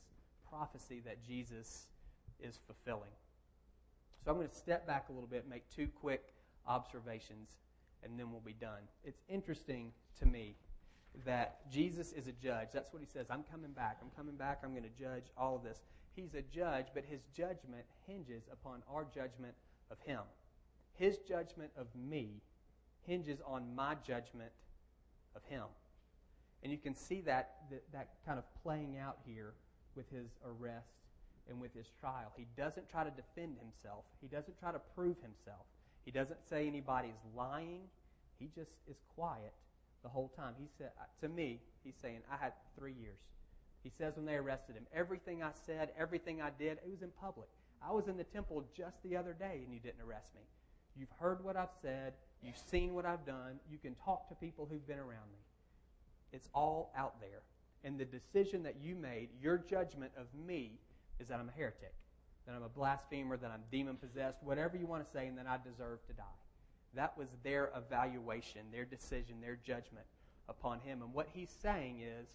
prophecy 0.49 1.03
that 1.05 1.25
Jesus 1.27 1.87
is 2.41 2.59
fulfilling. 2.67 3.11
So 4.25 4.31
I'm 4.31 4.37
going 4.37 4.49
to 4.49 4.55
step 4.55 4.87
back 4.87 5.07
a 5.09 5.13
little 5.13 5.29
bit, 5.29 5.49
make 5.49 5.65
two 5.75 5.89
quick 6.01 6.35
observations, 6.67 7.49
and 8.03 8.19
then 8.19 8.31
we'll 8.31 8.41
be 8.41 8.53
done. 8.53 8.83
It's 9.05 9.21
interesting 9.29 9.93
to 10.21 10.27
me 10.27 10.57
that 11.25 11.71
Jesus 11.71 12.13
is 12.13 12.27
a 12.27 12.33
judge. 12.33 12.69
That's 12.73 12.93
what 12.93 13.01
he 13.01 13.07
says. 13.07 13.27
I'm 13.31 13.45
coming 13.51 13.73
back. 13.73 13.99
I'm 14.03 14.11
coming 14.17 14.37
back. 14.37 14.61
I'm 14.63 14.71
going 14.71 14.85
to 14.85 15.03
judge 15.03 15.25
all 15.37 15.57
of 15.57 15.63
this. 15.63 15.79
He's 16.19 16.35
a 16.35 16.43
judge, 16.43 16.87
but 16.95 17.05
his 17.09 17.21
judgment 17.33 17.85
hinges 18.09 18.43
upon 18.53 18.83
our 18.93 19.07
judgment 19.15 19.55
of 19.89 19.99
him. 20.05 20.23
His 20.95 21.19
judgment 21.19 21.71
of 21.79 21.87
me 21.95 22.43
hinges 23.07 23.39
on 23.47 23.73
my 23.77 23.95
judgment 24.05 24.51
of 25.37 25.43
him. 25.45 25.63
And 26.65 26.73
you 26.73 26.79
can 26.79 26.97
see 26.97 27.21
that, 27.21 27.59
that, 27.71 27.85
that 27.93 28.09
kind 28.27 28.37
of 28.37 28.45
playing 28.65 28.99
out 28.99 29.19
here 29.25 29.55
with 29.95 30.11
his 30.11 30.27
arrest 30.45 30.91
and 31.49 31.61
with 31.61 31.73
his 31.73 31.87
trial. 32.01 32.33
He 32.37 32.47
doesn't 32.57 32.91
try 32.91 33.05
to 33.05 33.11
defend 33.11 33.57
himself. 33.61 34.03
He 34.21 34.27
doesn't 34.27 34.59
try 34.59 34.73
to 34.73 34.81
prove 34.97 35.19
himself. 35.23 35.67
He 36.05 36.11
doesn't 36.11 36.41
say 36.51 36.67
anybody's 36.67 37.21
lying. 37.37 37.83
He 38.41 38.51
just 38.57 38.73
is 38.91 38.97
quiet 39.15 39.53
the 40.03 40.09
whole 40.09 40.33
time. 40.37 40.55
He 40.59 40.67
said 40.79 40.91
uh, 41.01 41.05
to 41.21 41.29
me, 41.29 41.61
he's 41.85 41.95
saying, 42.03 42.23
I 42.29 42.43
had 42.43 42.55
three 42.77 42.95
years. 43.01 43.19
He 43.89 44.05
says 44.05 44.17
when 44.17 44.27
they 44.27 44.35
arrested 44.35 44.75
him, 44.75 44.87
everything 44.95 45.43
I 45.43 45.53
said, 45.65 45.93
everything 45.99 46.43
I 46.43 46.51
did, 46.59 46.73
it 46.85 46.91
was 46.91 47.01
in 47.01 47.09
public. 47.19 47.49
I 47.83 47.91
was 47.91 48.07
in 48.07 48.19
the 48.19 48.25
temple 48.25 48.63
just 48.77 49.03
the 49.03 49.17
other 49.17 49.33
day 49.33 49.63
and 49.65 49.73
you 49.73 49.81
didn't 49.81 50.03
arrest 50.07 50.35
me. 50.35 50.43
You've 50.95 51.13
heard 51.19 51.43
what 51.43 51.57
I've 51.57 51.73
said. 51.81 52.13
You've 52.43 52.59
seen 52.71 52.93
what 52.93 53.07
I've 53.07 53.25
done. 53.25 53.61
You 53.71 53.79
can 53.79 53.95
talk 54.05 54.29
to 54.29 54.35
people 54.35 54.69
who've 54.71 54.87
been 54.87 54.99
around 54.99 55.31
me. 55.33 55.39
It's 56.33 56.51
all 56.55 56.93
out 56.95 57.19
there. 57.19 57.41
And 57.83 57.99
the 57.99 58.05
decision 58.05 58.63
that 58.65 58.77
you 58.83 58.95
made, 58.95 59.31
your 59.41 59.57
judgment 59.57 60.13
of 60.19 60.27
me, 60.47 60.73
is 61.19 61.29
that 61.29 61.41
I'm 61.41 61.49
a 61.49 61.53
heretic, 61.53 61.95
that 62.47 62.55
I'm 62.55 62.65
a 62.65 62.69
blasphemer, 62.69 63.39
that 63.39 63.51
I'm 63.51 63.63
demon 63.73 63.97
possessed, 63.97 64.37
whatever 64.43 64.77
you 64.77 64.85
want 64.85 65.03
to 65.03 65.11
say, 65.11 65.29
and 65.29 65.39
that 65.39 65.47
I 65.47 65.57
deserve 65.67 66.07
to 66.09 66.13
die. 66.13 66.25
That 66.95 67.17
was 67.17 67.29
their 67.43 67.71
evaluation, 67.75 68.63
their 68.71 68.85
decision, 68.85 69.41
their 69.41 69.57
judgment 69.57 70.05
upon 70.47 70.81
him. 70.81 71.01
And 71.01 71.15
what 71.15 71.29
he's 71.33 71.51
saying 71.63 72.01
is, 72.01 72.27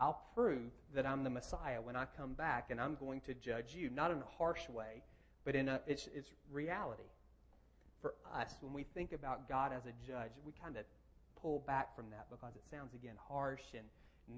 I'll 0.00 0.22
prove 0.34 0.72
that 0.94 1.06
I'm 1.06 1.22
the 1.22 1.30
Messiah 1.30 1.80
when 1.80 1.96
I 1.96 2.06
come 2.16 2.32
back, 2.32 2.70
and 2.70 2.80
I'm 2.80 2.96
going 2.96 3.20
to 3.22 3.34
judge 3.34 3.74
you. 3.74 3.90
Not 3.90 4.10
in 4.10 4.18
a 4.18 4.36
harsh 4.38 4.68
way, 4.68 5.02
but 5.44 5.54
in 5.54 5.68
a, 5.68 5.80
it's, 5.86 6.08
it's 6.14 6.30
reality. 6.50 7.02
For 8.00 8.14
us, 8.34 8.54
when 8.60 8.72
we 8.72 8.84
think 8.94 9.12
about 9.12 9.48
God 9.48 9.72
as 9.72 9.86
a 9.86 9.94
judge, 10.06 10.32
we 10.44 10.52
kind 10.60 10.76
of 10.76 10.84
pull 11.40 11.60
back 11.66 11.94
from 11.94 12.10
that 12.10 12.26
because 12.30 12.54
it 12.56 12.62
sounds, 12.70 12.94
again, 12.94 13.14
harsh 13.28 13.62
and 13.74 13.84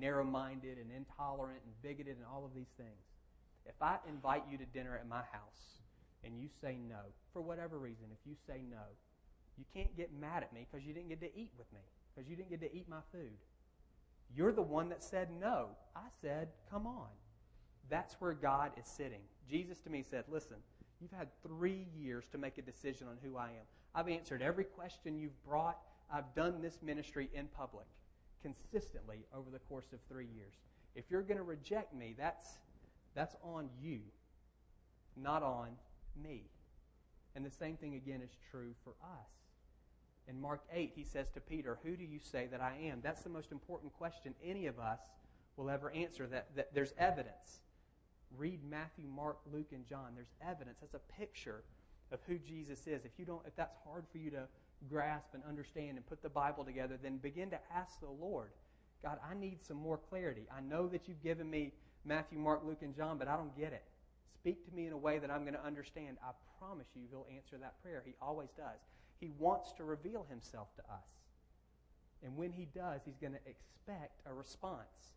narrow 0.01 0.25
minded 0.25 0.79
and 0.79 0.91
intolerant 0.95 1.61
and 1.65 1.73
bigoted 1.83 2.17
and 2.17 2.27
all 2.33 2.45
of 2.45 2.55
these 2.55 2.73
things. 2.77 3.05
If 3.67 3.81
I 3.81 3.97
invite 4.09 4.45
you 4.51 4.59
to 4.59 4.67
dinner 4.67 4.97
at 4.97 5.09
my 5.09 5.23
house 5.33 5.81
and 6.25 6.39
you 6.39 6.49
say 6.61 6.79
no, 6.89 7.01
for 7.33 7.43
whatever 7.43 7.79
reason, 7.79 8.07
if 8.13 8.19
you 8.27 8.35
say 8.47 8.63
no, 8.71 8.85
you 9.57 9.65
can't 9.75 9.97
get 9.97 10.11
mad 10.13 10.43
at 10.43 10.53
me 10.53 10.67
because 10.71 10.87
you 10.87 10.93
didn't 10.93 11.09
get 11.09 11.21
to 11.21 11.39
eat 11.39 11.53
with 11.57 11.71
me, 11.73 11.81
because 12.15 12.29
you 12.29 12.37
didn't 12.37 12.51
get 12.51 12.61
to 12.61 12.75
eat 12.75 12.89
my 12.89 13.01
food. 13.13 13.39
You're 14.37 14.53
the 14.53 14.63
one 14.63 14.89
that 14.91 15.03
said 15.03 15.29
no. 15.41 15.69
I 15.95 16.07
said, 16.21 16.49
come 16.71 16.87
on. 16.87 17.09
That's 17.91 18.15
where 18.21 18.33
God 18.33 18.73
is 18.79 18.87
sitting. 18.87 19.21
Jesus 19.49 19.79
to 19.81 19.91
me 19.91 20.03
said, 20.03 20.25
listen, 20.29 20.57
you've 21.01 21.13
had 21.13 21.29
three 21.47 21.87
years 21.97 22.25
to 22.33 22.39
make 22.39 22.59
a 22.59 22.63
decision 22.63 23.07
on 23.09 23.17
who 23.23 23.37
I 23.37 23.49
am. 23.49 23.67
I've 23.95 24.09
answered 24.09 24.43
every 24.43 24.65
question 24.65 25.19
you've 25.19 25.45
brought. 25.45 25.79
I've 26.13 26.35
done 26.35 26.61
this 26.61 26.79
ministry 26.83 27.29
in 27.35 27.47
public 27.49 27.87
consistently 28.43 29.25
over 29.35 29.51
the 29.51 29.59
course 29.61 29.93
of 29.93 29.99
three 30.09 30.29
years. 30.35 30.55
If 30.95 31.05
you're 31.11 31.23
going 31.23 31.39
to 31.39 31.45
reject 31.45 31.95
me, 31.95 32.15
that's, 32.17 32.49
that's 33.15 33.35
on 33.43 33.69
you, 33.83 34.01
not 35.17 35.43
on 35.43 35.71
me. 36.23 36.43
And 37.35 37.45
the 37.45 37.51
same 37.51 37.77
thing 37.77 37.95
again 37.95 38.21
is 38.23 38.37
true 38.51 38.75
for 38.85 38.93
us. 39.03 39.44
In 40.29 40.41
Mark 40.41 40.63
8, 40.73 40.93
he 40.95 41.05
says 41.05 41.29
to 41.31 41.41
Peter, 41.41 41.79
Who 41.83 41.97
do 41.97 42.05
you 42.05 42.19
say 42.19 42.47
that 42.51 42.61
I 42.61 42.77
am? 42.85 43.01
That's 43.03 43.23
the 43.23 43.31
most 43.31 43.53
important 43.53 43.93
question 43.95 44.35
any 44.43 44.67
of 44.67 44.79
us 44.79 45.01
will 45.57 45.69
ever 45.69 45.91
answer. 45.91 46.27
That, 46.27 46.55
that 46.57 46.75
there's 46.75 46.95
evidence. 46.99 47.61
Read 48.37 48.61
Matthew, 48.69 49.05
Mark, 49.07 49.39
Luke, 49.53 49.73
and 49.73 49.87
John. 49.87 50.13
There's 50.15 50.33
evidence. 50.43 50.79
That's 50.81 50.95
a 50.95 51.21
picture 51.21 51.63
of 52.11 52.21
who 52.27 52.39
Jesus 52.39 52.87
is. 52.87 53.05
If 53.05 53.13
you 53.19 53.25
don't, 53.25 53.43
if 53.47 53.55
that's 53.55 53.77
hard 53.85 54.05
for 54.11 54.19
you 54.19 54.31
to 54.31 54.49
grasp 54.89 55.35
and 55.35 55.43
understand 55.49 55.97
and 55.97 56.07
put 56.07 56.23
the 56.23 56.29
Bible 56.29 56.65
together, 56.65 56.99
then 57.01 57.19
begin 57.19 57.51
to 57.51 57.59
ask 57.75 58.01
the 58.01 58.11
Lord, 58.11 58.51
God, 59.03 59.19
I 59.29 59.35
need 59.35 59.63
some 59.63 59.77
more 59.77 59.99
clarity. 59.99 60.47
I 60.57 60.61
know 60.61 60.89
that 60.89 61.07
you've 61.07 61.23
given 61.23 61.49
me 61.51 61.73
Matthew, 62.05 62.39
Mark, 62.39 62.63
Luke, 62.65 62.83
and 62.83 62.97
John, 62.97 63.19
but 63.19 63.29
I 63.29 63.37
don't 63.37 63.57
get 63.57 63.73
it. 63.73 63.85
Speak 64.35 64.65
to 64.67 64.75
me 64.75 64.87
in 64.87 64.93
a 64.93 64.97
way 64.97 65.19
that 65.19 65.31
I'm 65.31 65.43
going 65.43 65.55
to 65.55 65.65
understand. 65.65 66.17
I 66.23 66.33
promise 66.59 66.87
you, 66.95 67.03
He'll 67.11 67.27
answer 67.35 67.57
that 67.59 67.83
prayer. 67.83 68.03
He 68.05 68.15
always 68.21 68.51
does. 68.57 68.81
He 69.25 69.31
wants 69.39 69.73
to 69.79 69.85
reveal 69.85 70.27
Himself 70.29 70.69
to 70.77 70.83
us. 70.83 71.09
And 72.23 72.37
when 72.37 72.53
He 72.53 72.69
does, 72.75 73.01
He's 73.07 73.17
going 73.17 73.33
to 73.33 73.39
expect 73.49 74.21
a 74.27 74.35
response. 74.35 75.15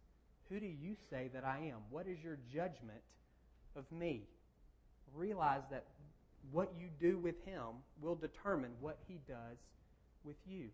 Who 0.50 0.62
do 0.62 0.66
you 0.66 0.96
say 1.10 1.30
that 1.34 1.44
I 1.44 1.58
am? 1.58 1.80
What 1.90 2.08
is 2.08 2.24
your 2.24 2.38
judgment 2.54 3.02
of 3.76 3.84
me? 3.92 4.30
Realize 5.14 5.64
that 5.72 5.88
what 6.54 6.72
you 6.80 6.88
do 7.02 7.18
with 7.18 7.44
him 7.44 7.84
will 8.02 8.16
determine 8.16 8.72
what 8.80 8.98
he 9.10 9.20
does 9.28 9.58
with 10.24 10.38
you. 10.46 10.70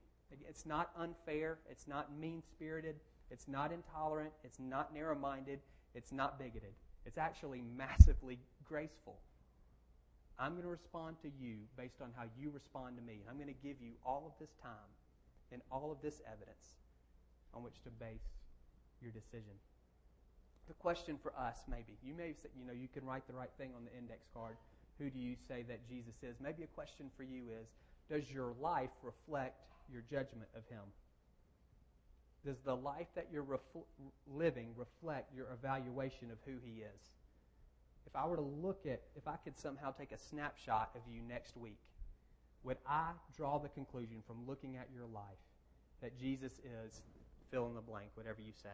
It's 0.48 0.68
not 0.68 0.92
unfair. 0.96 1.58
It's 1.68 1.88
not 1.88 2.16
mean 2.16 2.44
spirited. 2.52 2.98
It's 3.32 3.48
not 3.48 3.72
intolerant. 3.72 4.32
It's 4.44 4.60
not 4.60 4.94
narrow 4.94 5.18
minded. 5.18 5.60
It's 5.96 6.12
not 6.12 6.38
bigoted. 6.38 6.76
It's 7.08 7.18
actually 7.18 7.64
massively 7.76 8.38
graceful. 8.64 9.18
I'm 10.40 10.54
going 10.54 10.64
to 10.64 10.70
respond 10.70 11.18
to 11.22 11.30
you 11.40 11.58
based 11.78 12.02
on 12.02 12.10
how 12.16 12.24
you 12.40 12.50
respond 12.50 12.98
to 12.98 13.04
me. 13.04 13.22
I'm 13.30 13.36
going 13.36 13.54
to 13.54 13.62
give 13.64 13.78
you 13.82 13.94
all 14.06 14.26
of 14.26 14.34
this 14.40 14.54
time 14.62 14.92
and 15.52 15.62
all 15.72 15.92
of 15.92 16.02
this 16.02 16.22
evidence 16.26 16.82
on 17.54 17.64
which 17.64 17.82
to 17.84 17.90
base 17.90 18.26
your 19.02 19.12
decision. 19.12 19.54
The 20.68 20.74
question 20.74 21.20
for 21.22 21.34
us, 21.38 21.58
maybe, 21.70 21.98
you 22.02 22.14
may 22.14 22.34
say, 22.34 22.50
you 22.58 22.66
know, 22.66 22.74
you 22.74 22.88
can 22.88 23.06
write 23.06 23.28
the 23.28 23.34
right 23.34 23.52
thing 23.58 23.72
on 23.76 23.84
the 23.86 23.96
index 23.98 24.26
card. 24.34 24.56
Who 24.98 25.10
do 25.10 25.20
you 25.20 25.36
say 25.48 25.64
that 25.68 25.88
Jesus 25.88 26.16
is? 26.24 26.36
Maybe 26.42 26.64
a 26.64 26.68
question 26.68 27.12
for 27.18 27.24
you 27.24 27.44
is 27.50 27.68
Does 28.10 28.32
your 28.32 28.54
life 28.62 28.92
reflect 29.04 29.60
your 29.92 30.04
judgment 30.10 30.50
of 30.56 30.64
Him? 30.70 30.84
Does 32.46 32.58
the 32.66 32.76
life 32.76 33.08
that 33.16 33.28
you're 33.32 33.44
refl- 33.44 33.88
living 34.28 34.70
reflect 34.78 35.36
your 35.36 35.48
evaluation 35.52 36.32
of 36.32 36.38
who 36.46 36.58
He 36.64 36.82
is? 36.82 37.04
If 38.06 38.16
I 38.16 38.26
were 38.26 38.36
to 38.36 38.42
look 38.42 38.86
at, 38.86 39.02
if 39.16 39.28
I 39.28 39.36
could 39.44 39.58
somehow 39.58 39.92
take 39.92 40.12
a 40.12 40.18
snapshot 40.18 40.92
of 40.96 41.02
you 41.12 41.22
next 41.22 41.58
week, 41.58 41.80
would 42.64 42.78
I 42.88 43.12
draw 43.36 43.60
the 43.60 43.70
conclusion 43.70 44.24
from 44.26 44.48
looking 44.48 44.78
at 44.78 44.88
your 44.94 45.06
life 45.06 45.24
that 46.02 46.18
Jesus 46.18 46.60
is 46.60 47.02
fill 47.52 47.68
in 47.68 47.76
the 47.76 47.82
blank, 47.82 48.10
whatever 48.16 48.42
you 48.42 48.54
say? 48.54 48.70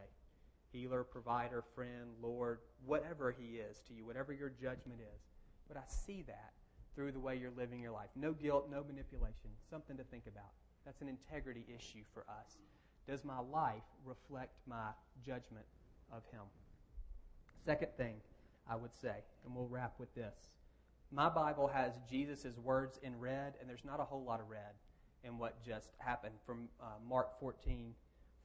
Healer, 0.72 1.04
provider, 1.04 1.64
friend, 1.74 2.12
Lord, 2.22 2.60
whatever 2.86 3.32
He 3.38 3.58
is 3.58 3.82
to 3.88 3.94
you, 3.94 4.06
whatever 4.06 4.34
your 4.34 4.50
judgment 4.50 5.00
is. 5.02 5.22
But 5.68 5.78
I 5.78 5.84
see 5.88 6.24
that 6.28 6.54
through 6.96 7.12
the 7.12 7.20
way 7.20 7.36
you're 7.36 7.52
living 7.58 7.80
your 7.80 7.92
life. 7.92 8.10
No 8.16 8.34
guilt, 8.34 8.68
no 8.70 8.84
manipulation. 8.84 9.50
Something 9.70 9.98
to 9.98 10.04
think 10.04 10.26
about. 10.28 10.52
That's 10.86 11.02
an 11.02 11.08
integrity 11.08 11.66
issue 11.68 12.04
for 12.14 12.22
us. 12.30 12.58
Does 13.08 13.24
my 13.26 13.40
life 13.40 13.84
reflect 14.06 14.54
my 14.68 14.90
judgment 15.26 15.66
of 16.12 16.24
Him? 16.32 16.42
Second 17.66 17.90
thing 17.98 18.16
I 18.70 18.76
would 18.76 18.94
say, 18.94 19.24
and 19.46 19.56
we'll 19.56 19.68
wrap 19.68 19.96
with 20.00 20.14
this. 20.14 20.36
My 21.12 21.28
Bible 21.28 21.68
has 21.68 21.94
Jesus' 22.10 22.58
words 22.64 23.00
in 23.02 23.20
red, 23.20 23.54
and 23.60 23.68
there's 23.68 23.84
not 23.84 24.00
a 24.00 24.04
whole 24.04 24.24
lot 24.24 24.40
of 24.40 24.50
red 24.50 24.76
in 25.24 25.38
what 25.38 25.64
just 25.66 25.90
happened 25.98 26.36
from 26.46 26.70
uh, 26.80 26.86
Mark 27.08 27.40
14, 27.40 27.94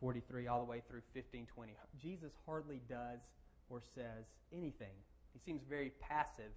43 0.01 0.47
all 0.47 0.61
the 0.61 0.71
way 0.71 0.83
through 0.89 1.03
15, 1.13 1.47
20. 1.47 1.73
Jesus 2.01 2.33
hardly 2.47 2.81
does 2.89 3.21
or 3.69 3.83
says 3.95 4.25
anything. 4.53 4.95
He 5.33 5.39
seems 5.39 5.63
very 5.69 5.93
passive 6.01 6.53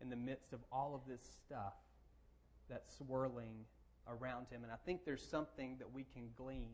in 0.00 0.10
the 0.10 0.16
midst 0.16 0.52
of 0.52 0.60
all 0.70 0.94
of 0.94 1.00
this 1.08 1.22
stuff 1.46 1.74
that's 2.68 2.96
swirling 2.98 3.64
around 4.06 4.46
him. 4.50 4.64
And 4.64 4.72
I 4.72 4.76
think 4.84 5.04
there's 5.04 5.26
something 5.26 5.76
that 5.78 5.92
we 5.92 6.04
can 6.04 6.28
glean 6.36 6.70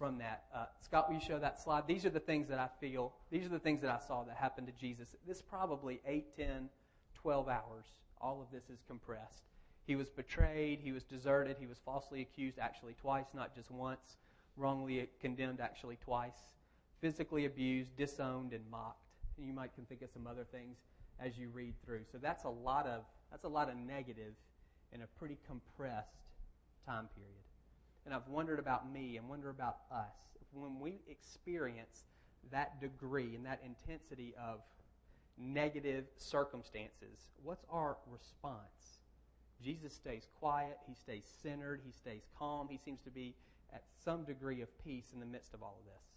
from 0.00 0.16
that. 0.16 0.44
Uh, 0.52 0.64
Scott, 0.80 1.08
will 1.08 1.16
you 1.16 1.20
show 1.20 1.38
that 1.38 1.60
slide? 1.60 1.86
These 1.86 2.06
are 2.06 2.10
the 2.10 2.18
things 2.18 2.48
that 2.48 2.58
I 2.58 2.68
feel, 2.80 3.12
these 3.30 3.44
are 3.44 3.50
the 3.50 3.58
things 3.58 3.82
that 3.82 3.90
I 3.90 3.98
saw 3.98 4.24
that 4.24 4.34
happened 4.34 4.66
to 4.66 4.72
Jesus. 4.72 5.14
This 5.28 5.42
probably 5.42 6.00
8, 6.06 6.34
10, 6.34 6.70
12 7.14 7.48
hours. 7.48 7.84
All 8.18 8.40
of 8.40 8.50
this 8.50 8.70
is 8.70 8.82
compressed. 8.88 9.42
He 9.86 9.96
was 9.96 10.08
betrayed, 10.08 10.80
he 10.82 10.92
was 10.92 11.04
deserted, 11.04 11.56
he 11.60 11.66
was 11.66 11.76
falsely 11.84 12.22
accused 12.22 12.58
actually 12.58 12.94
twice, 12.94 13.26
not 13.34 13.54
just 13.54 13.70
once, 13.70 14.16
wrongly 14.56 15.06
condemned 15.20 15.60
actually 15.60 15.98
twice, 16.02 16.54
physically 17.02 17.44
abused, 17.44 17.94
disowned, 17.96 18.54
and 18.54 18.64
mocked. 18.70 19.10
And 19.36 19.46
you 19.46 19.52
might 19.52 19.74
can 19.74 19.84
think 19.84 20.00
of 20.00 20.08
some 20.10 20.26
other 20.26 20.44
things 20.50 20.78
as 21.18 21.36
you 21.36 21.50
read 21.50 21.74
through. 21.84 22.04
So 22.10 22.16
that's 22.16 22.44
a 22.44 22.48
lot 22.48 22.86
of 22.86 23.02
that's 23.30 23.44
a 23.44 23.48
lot 23.48 23.68
of 23.68 23.76
negative 23.76 24.32
in 24.92 25.02
a 25.02 25.06
pretty 25.18 25.36
compressed 25.46 26.24
time 26.86 27.08
period. 27.14 27.49
And 28.04 28.14
I've 28.14 28.26
wondered 28.28 28.58
about 28.58 28.90
me 28.90 29.16
and 29.16 29.28
wonder 29.28 29.50
about 29.50 29.78
us. 29.90 30.16
When 30.52 30.80
we 30.80 31.00
experience 31.08 32.04
that 32.50 32.80
degree 32.80 33.34
and 33.34 33.46
that 33.46 33.60
intensity 33.64 34.34
of 34.40 34.60
negative 35.38 36.06
circumstances, 36.16 37.30
what's 37.42 37.64
our 37.70 37.98
response? 38.10 38.98
Jesus 39.62 39.92
stays 39.92 40.26
quiet, 40.38 40.78
he 40.88 40.94
stays 40.94 41.24
centered, 41.42 41.82
he 41.84 41.92
stays 41.92 42.22
calm, 42.38 42.68
he 42.70 42.78
seems 42.82 43.00
to 43.02 43.10
be 43.10 43.34
at 43.72 43.84
some 44.04 44.24
degree 44.24 44.62
of 44.62 44.68
peace 44.82 45.10
in 45.12 45.20
the 45.20 45.26
midst 45.26 45.54
of 45.54 45.62
all 45.62 45.76
of 45.78 45.84
this 45.84 46.10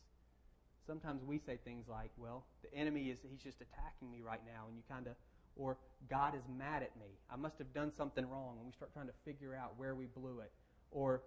sometimes 0.86 1.24
we 1.24 1.40
say 1.40 1.58
things 1.64 1.88
like, 1.88 2.12
well, 2.18 2.46
the 2.62 2.74
enemy 2.78 3.10
is, 3.10 3.20
he's 3.30 3.42
just 3.42 3.62
attacking 3.62 4.12
me 4.12 4.22
right 4.22 4.42
now, 4.46 4.66
and 4.68 4.76
you 4.76 4.84
kind 4.90 5.08
of, 5.08 5.14
or 5.56 5.78
God 6.10 6.36
is 6.36 6.44
mad 6.58 6.84
at 6.84 6.96
me. 6.98 7.18
I 7.32 7.36
must 7.36 7.58
have 7.60 7.74
done 7.74 7.92
something 7.96 8.28
wrong, 8.28 8.56
and 8.58 8.66
we 8.66 8.74
start 8.74 8.94
trying 8.94 9.08
to 9.08 9.14
figure 9.26 9.56
out 9.56 9.74
where 9.78 9.96
we 9.96 10.06
blew 10.06 10.40
it. 10.40 10.52
Or 10.92 11.22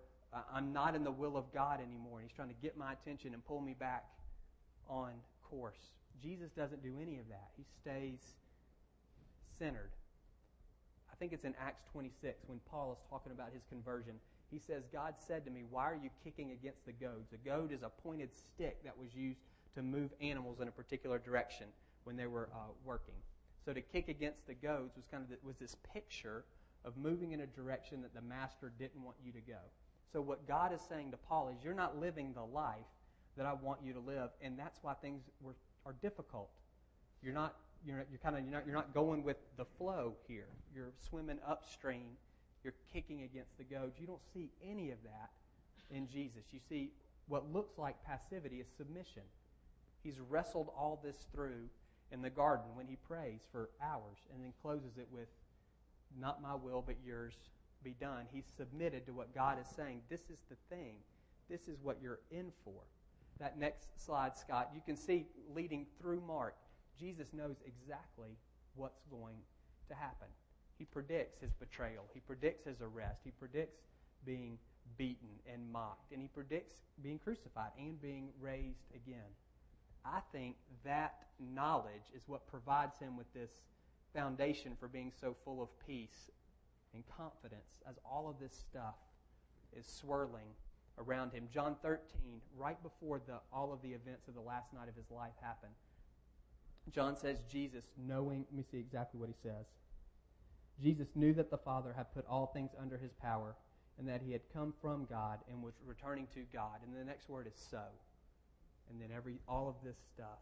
I'm 0.52 0.72
not 0.72 0.94
in 0.94 1.04
the 1.04 1.10
will 1.10 1.36
of 1.36 1.52
God 1.52 1.80
anymore, 1.80 2.18
and 2.18 2.28
he's 2.28 2.36
trying 2.36 2.48
to 2.48 2.60
get 2.62 2.76
my 2.76 2.92
attention 2.92 3.32
and 3.32 3.44
pull 3.44 3.60
me 3.60 3.74
back 3.78 4.04
on 4.88 5.12
course. 5.42 5.92
Jesus 6.22 6.50
doesn't 6.50 6.82
do 6.82 6.94
any 7.00 7.18
of 7.18 7.28
that. 7.28 7.48
He 7.56 7.64
stays 7.80 8.20
centered. 9.58 9.90
I 11.10 11.14
think 11.16 11.32
it's 11.32 11.44
in 11.44 11.54
Acts 11.60 11.82
26 11.92 12.44
when 12.46 12.60
Paul 12.70 12.92
is 12.92 12.98
talking 13.08 13.32
about 13.32 13.48
his 13.52 13.62
conversion. 13.70 14.14
He 14.50 14.58
says, 14.58 14.84
God 14.92 15.14
said 15.26 15.44
to 15.44 15.50
me, 15.50 15.64
Why 15.70 15.84
are 15.84 15.98
you 16.00 16.10
kicking 16.22 16.52
against 16.52 16.84
the 16.84 16.92
goads? 16.92 17.32
A 17.32 17.48
goad 17.48 17.72
is 17.72 17.82
a 17.82 17.88
pointed 17.88 18.30
stick 18.34 18.82
that 18.84 18.96
was 18.96 19.14
used 19.14 19.40
to 19.74 19.82
move 19.82 20.10
animals 20.20 20.60
in 20.60 20.68
a 20.68 20.70
particular 20.70 21.18
direction 21.18 21.66
when 22.04 22.16
they 22.16 22.26
were 22.26 22.48
uh, 22.54 22.72
working. 22.84 23.14
So 23.64 23.72
to 23.72 23.80
kick 23.80 24.08
against 24.08 24.46
the 24.46 24.54
goads 24.54 24.94
was 24.96 25.06
kind 25.10 25.22
of 25.22 25.30
the, 25.30 25.36
was 25.42 25.56
this 25.56 25.76
picture 25.92 26.44
of 26.84 26.96
moving 26.96 27.32
in 27.32 27.40
a 27.40 27.46
direction 27.46 28.02
that 28.02 28.14
the 28.14 28.20
master 28.20 28.72
didn't 28.78 29.02
want 29.02 29.16
you 29.24 29.32
to 29.32 29.40
go. 29.40 29.58
So 30.16 30.22
what 30.22 30.48
God 30.48 30.72
is 30.72 30.80
saying 30.88 31.10
to 31.10 31.18
Paul 31.28 31.48
is, 31.48 31.62
you're 31.62 31.74
not 31.74 32.00
living 32.00 32.32
the 32.32 32.42
life 32.42 32.88
that 33.36 33.44
I 33.44 33.52
want 33.52 33.80
you 33.84 33.92
to 33.92 34.00
live, 34.00 34.30
and 34.40 34.58
that's 34.58 34.78
why 34.80 34.94
things 34.94 35.20
were, 35.42 35.56
are 35.84 35.94
difficult. 36.00 36.48
You're 37.22 37.34
not 37.34 37.54
you're, 37.84 38.06
you're 38.10 38.18
kind 38.22 38.34
of 38.34 38.42
you're 38.42 38.52
not, 38.52 38.64
you're 38.64 38.74
not 38.74 38.94
going 38.94 39.22
with 39.22 39.36
the 39.58 39.66
flow 39.76 40.14
here. 40.26 40.48
You're 40.74 40.92
swimming 41.06 41.38
upstream 41.46 42.16
you're 42.64 42.74
kicking 42.92 43.22
against 43.22 43.56
the 43.58 43.64
goads. 43.64 43.94
You 44.00 44.06
don't 44.06 44.24
see 44.32 44.48
any 44.66 44.90
of 44.90 44.98
that 45.04 45.30
in 45.94 46.08
Jesus. 46.08 46.42
You 46.50 46.60
see 46.66 46.90
what 47.28 47.52
looks 47.52 47.76
like 47.76 47.94
passivity 48.02 48.56
is 48.56 48.66
submission. 48.74 49.22
He's 50.02 50.18
wrestled 50.18 50.70
all 50.74 50.98
this 51.04 51.26
through 51.30 51.68
in 52.10 52.22
the 52.22 52.30
garden 52.30 52.64
when 52.74 52.86
he 52.86 52.96
prays 53.06 53.42
for 53.52 53.68
hours 53.82 54.16
and 54.32 54.42
then 54.42 54.54
closes 54.62 54.96
it 54.98 55.06
with, 55.12 55.28
Not 56.18 56.40
my 56.40 56.54
will, 56.56 56.82
but 56.84 56.96
yours 57.06 57.34
be 57.82 57.94
done. 58.00 58.26
He's 58.32 58.46
submitted 58.56 59.06
to 59.06 59.12
what 59.12 59.34
God 59.34 59.58
is 59.60 59.66
saying. 59.76 60.02
This 60.08 60.22
is 60.30 60.40
the 60.48 60.56
thing. 60.74 60.96
This 61.48 61.68
is 61.68 61.78
what 61.82 61.98
you're 62.02 62.20
in 62.30 62.52
for. 62.64 62.80
That 63.38 63.58
next 63.58 63.88
slide, 64.04 64.36
Scott, 64.36 64.70
you 64.74 64.80
can 64.84 64.96
see 64.96 65.26
leading 65.54 65.86
through 66.00 66.22
Mark, 66.26 66.54
Jesus 66.98 67.32
knows 67.32 67.56
exactly 67.66 68.30
what's 68.74 69.02
going 69.10 69.36
to 69.88 69.94
happen. 69.94 70.28
He 70.78 70.84
predicts 70.84 71.40
his 71.40 71.52
betrayal. 71.52 72.04
He 72.12 72.20
predicts 72.20 72.64
his 72.64 72.80
arrest. 72.80 73.22
He 73.24 73.30
predicts 73.30 73.80
being 74.24 74.58
beaten 74.98 75.28
and 75.52 75.70
mocked. 75.70 76.12
And 76.12 76.20
he 76.20 76.28
predicts 76.28 76.76
being 77.02 77.18
crucified 77.18 77.70
and 77.78 78.00
being 78.00 78.30
raised 78.40 78.90
again. 78.94 79.30
I 80.04 80.20
think 80.32 80.56
that 80.84 81.26
knowledge 81.40 82.10
is 82.14 82.22
what 82.26 82.46
provides 82.46 82.98
him 82.98 83.16
with 83.16 83.32
this 83.34 83.50
foundation 84.14 84.72
for 84.78 84.88
being 84.88 85.12
so 85.20 85.34
full 85.44 85.62
of 85.62 85.68
peace 85.86 86.30
and 86.96 87.04
confidence 87.16 87.82
as 87.88 87.96
all 88.04 88.28
of 88.28 88.40
this 88.40 88.52
stuff 88.52 88.96
is 89.78 89.86
swirling 89.86 90.48
around 90.98 91.32
him. 91.32 91.46
John 91.52 91.76
13, 91.82 92.00
right 92.56 92.82
before 92.82 93.20
the, 93.26 93.38
all 93.52 93.72
of 93.72 93.82
the 93.82 93.90
events 93.90 94.26
of 94.26 94.34
the 94.34 94.40
last 94.40 94.72
night 94.72 94.88
of 94.88 94.96
his 94.96 95.10
life 95.10 95.34
happen, 95.40 95.68
John 96.92 97.16
says, 97.16 97.38
Jesus, 97.50 97.84
knowing, 97.98 98.46
let 98.50 98.56
me 98.56 98.64
see 98.70 98.78
exactly 98.78 99.20
what 99.20 99.28
he 99.28 99.34
says. 99.42 99.66
Jesus 100.82 101.08
knew 101.14 101.32
that 101.34 101.50
the 101.50 101.58
Father 101.58 101.92
had 101.96 102.12
put 102.14 102.24
all 102.28 102.46
things 102.46 102.70
under 102.80 102.96
his 102.96 103.12
power 103.12 103.54
and 103.98 104.08
that 104.08 104.22
he 104.24 104.32
had 104.32 104.42
come 104.52 104.72
from 104.80 105.06
God 105.08 105.40
and 105.50 105.62
was 105.62 105.74
returning 105.84 106.26
to 106.34 106.44
God. 106.52 106.80
And 106.84 106.94
the 106.94 107.04
next 107.04 107.28
word 107.28 107.46
is 107.46 107.58
so. 107.70 107.82
And 108.90 109.00
then 109.00 109.08
every 109.14 109.38
all 109.48 109.68
of 109.68 109.76
this 109.84 109.96
stuff 110.14 110.40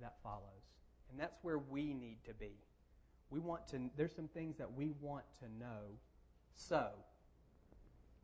that 0.00 0.14
follows. 0.22 0.66
And 1.10 1.20
that's 1.20 1.38
where 1.42 1.58
we 1.58 1.94
need 1.94 2.18
to 2.26 2.34
be. 2.34 2.52
We 3.32 3.40
want 3.40 3.66
to 3.68 3.90
there's 3.96 4.14
some 4.14 4.28
things 4.28 4.58
that 4.58 4.72
we 4.72 4.92
want 5.00 5.24
to 5.40 5.46
know. 5.58 5.98
So 6.54 6.88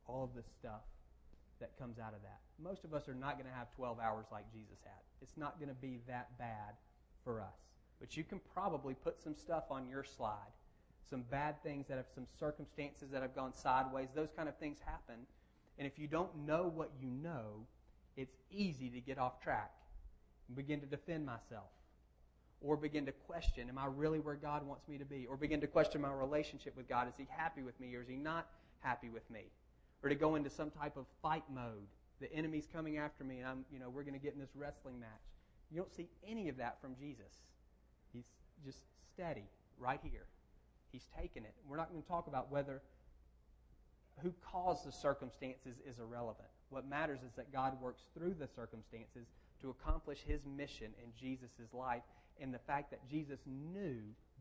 all 0.07 0.25
of 0.25 0.35
the 0.35 0.43
stuff 0.43 0.83
that 1.61 1.77
comes 1.79 1.99
out 1.99 2.15
of 2.15 2.23
that. 2.23 2.39
Most 2.63 2.85
of 2.85 2.95
us 2.95 3.09
are 3.09 3.15
not 3.15 3.35
going 3.39 3.51
to 3.51 3.57
have 3.57 3.75
12 3.75 3.99
hours 3.99 4.27
like 4.31 4.45
Jesus 4.53 4.79
had. 4.85 5.03
It's 5.21 5.37
not 5.37 5.59
going 5.59 5.69
to 5.69 5.75
be 5.75 5.99
that 6.07 6.39
bad 6.39 6.77
for 7.25 7.41
us. 7.41 7.59
But 7.99 8.17
you 8.17 8.23
can 8.23 8.41
probably 8.55 8.95
put 8.95 9.21
some 9.21 9.35
stuff 9.35 9.65
on 9.71 9.89
your 9.89 10.05
slide 10.05 10.53
some 11.09 11.23
bad 11.31 11.63
things 11.63 11.87
that 11.89 11.97
have 11.97 12.07
some 12.15 12.27
circumstances 12.39 13.11
that 13.11 13.23
have 13.23 13.35
gone 13.35 13.55
sideways. 13.55 14.09
Those 14.15 14.29
kind 14.37 14.49
of 14.49 14.57
things 14.59 14.79
happen. 14.85 15.17
And 15.79 15.87
if 15.87 15.99
you 15.99 16.07
don't 16.07 16.47
know 16.47 16.71
what 16.75 16.91
you 17.01 17.09
know, 17.09 17.67
it's 18.17 18.37
easy 18.51 18.91
to 18.91 19.01
get 19.01 19.19
off 19.19 19.41
track 19.43 19.73
and 20.49 20.57
begin 20.57 20.81
to 20.81 20.87
defend 20.87 21.25
myself. 21.25 21.71
Or 22.61 22.77
begin 22.77 23.07
to 23.07 23.13
question, 23.13 23.69
am 23.69 23.79
I 23.79 23.87
really 23.87 24.19
where 24.19 24.35
God 24.35 24.67
wants 24.67 24.89
me 24.89 24.99
to 24.99 25.05
be? 25.05 25.27
Or 25.27 25.37
begin 25.37 25.61
to 25.61 25.67
question 25.67 26.01
my 26.01 26.13
relationship 26.13 26.77
with 26.77 26.89
God. 26.89 27.09
Is 27.09 27.15
He 27.17 27.27
happy 27.31 27.63
with 27.63 27.79
me 27.81 27.95
or 27.95 28.03
is 28.03 28.09
He 28.09 28.17
not 28.17 28.49
happy 28.81 29.09
with 29.09 29.29
me? 29.31 29.45
Or 30.03 30.09
to 30.09 30.15
go 30.15 30.35
into 30.35 30.51
some 30.51 30.71
type 30.71 30.97
of 30.97 31.07
fight 31.23 31.45
mode. 31.53 31.87
The 32.21 32.33
enemy's 32.33 32.67
coming 32.73 32.99
after 32.99 33.23
me 33.23 33.39
and 33.39 33.47
I'm, 33.47 33.65
you 33.73 33.79
know, 33.79 33.91
we're 33.91 34.03
going 34.03 34.19
to 34.19 34.21
get 34.21 34.35
in 34.35 34.41
this 34.41 34.57
wrestling 34.57 34.99
match. 34.99 35.09
You 35.71 35.77
don't 35.77 35.95
see 35.95 36.09
any 36.27 36.49
of 36.49 36.57
that 36.57 36.81
from 36.81 36.97
Jesus. 36.99 37.43
He's 38.13 38.25
just 38.65 38.79
steady 39.15 39.45
right 39.79 40.01
here. 40.03 40.27
He's 40.91 41.07
taken 41.21 41.45
it. 41.45 41.55
We're 41.69 41.77
not 41.77 41.91
going 41.91 42.03
to 42.03 42.09
talk 42.09 42.27
about 42.27 42.51
whether 42.51 42.83
who 44.23 44.33
caused 44.53 44.85
the 44.85 44.93
circumstances 44.93 45.77
is 45.89 45.99
irrelevant. 46.01 46.49
What 46.71 46.89
matters 46.89 47.21
is 47.23 47.33
that 47.37 47.53
God 47.53 47.81
works 47.81 48.03
through 48.15 48.35
the 48.35 48.49
circumstances 48.49 49.29
to 49.63 49.71
accomplish 49.71 50.19
his 50.27 50.41
mission 50.45 50.93
in 51.03 51.11
Jesus' 51.19 51.73
life 51.73 52.03
and 52.41 52.53
the 52.53 52.59
fact 52.59 52.91
that 52.91 53.09
Jesus 53.09 53.41
knew 53.47 53.99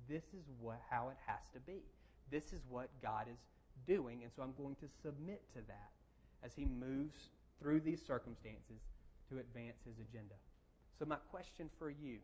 this 0.07 0.23
is 0.33 0.45
what, 0.59 0.81
how 0.89 1.09
it 1.09 1.17
has 1.25 1.49
to 1.53 1.59
be. 1.59 1.83
This 2.31 2.53
is 2.53 2.61
what 2.69 2.89
God 3.01 3.27
is 3.31 3.39
doing, 3.85 4.23
and 4.23 4.31
so 4.35 4.41
I'm 4.41 4.53
going 4.57 4.75
to 4.75 4.87
submit 5.01 5.41
to 5.53 5.59
that 5.67 5.91
as 6.43 6.51
he 6.55 6.65
moves 6.65 7.29
through 7.61 7.81
these 7.81 8.01
circumstances 8.05 8.81
to 9.29 9.39
advance 9.39 9.77
his 9.85 9.95
agenda. 10.09 10.35
So, 10.99 11.05
my 11.05 11.17
question 11.31 11.69
for 11.77 11.89
you, 11.89 12.17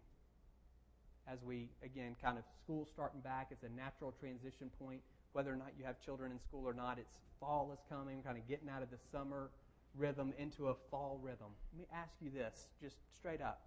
as 1.28 1.40
we, 1.44 1.70
again, 1.84 2.16
kind 2.22 2.38
of 2.38 2.44
school 2.64 2.88
starting 2.92 3.22
back, 3.22 3.48
it's 3.52 3.64
a 3.64 3.70
natural 3.70 4.14
transition 4.20 4.70
point. 4.80 5.02
Whether 5.34 5.52
or 5.52 5.56
not 5.56 5.72
you 5.78 5.86
have 5.86 6.00
children 6.04 6.32
in 6.32 6.40
school 6.40 6.68
or 6.68 6.74
not, 6.74 7.00
it's 7.00 7.14
fall 7.40 7.72
is 7.74 7.80
coming, 7.90 8.22
kind 8.24 8.38
of 8.38 8.48
getting 8.48 8.70
out 8.70 8.84
of 8.84 8.90
the 8.90 9.00
summer 9.12 9.50
rhythm 9.96 10.34
into 10.38 10.70
a 10.70 10.76
fall 10.90 11.20
rhythm. 11.22 11.54
Let 11.72 11.80
me 11.80 11.88
ask 11.94 12.14
you 12.20 12.30
this, 12.30 12.68
just 12.82 12.98
straight 13.16 13.42
up. 13.42 13.62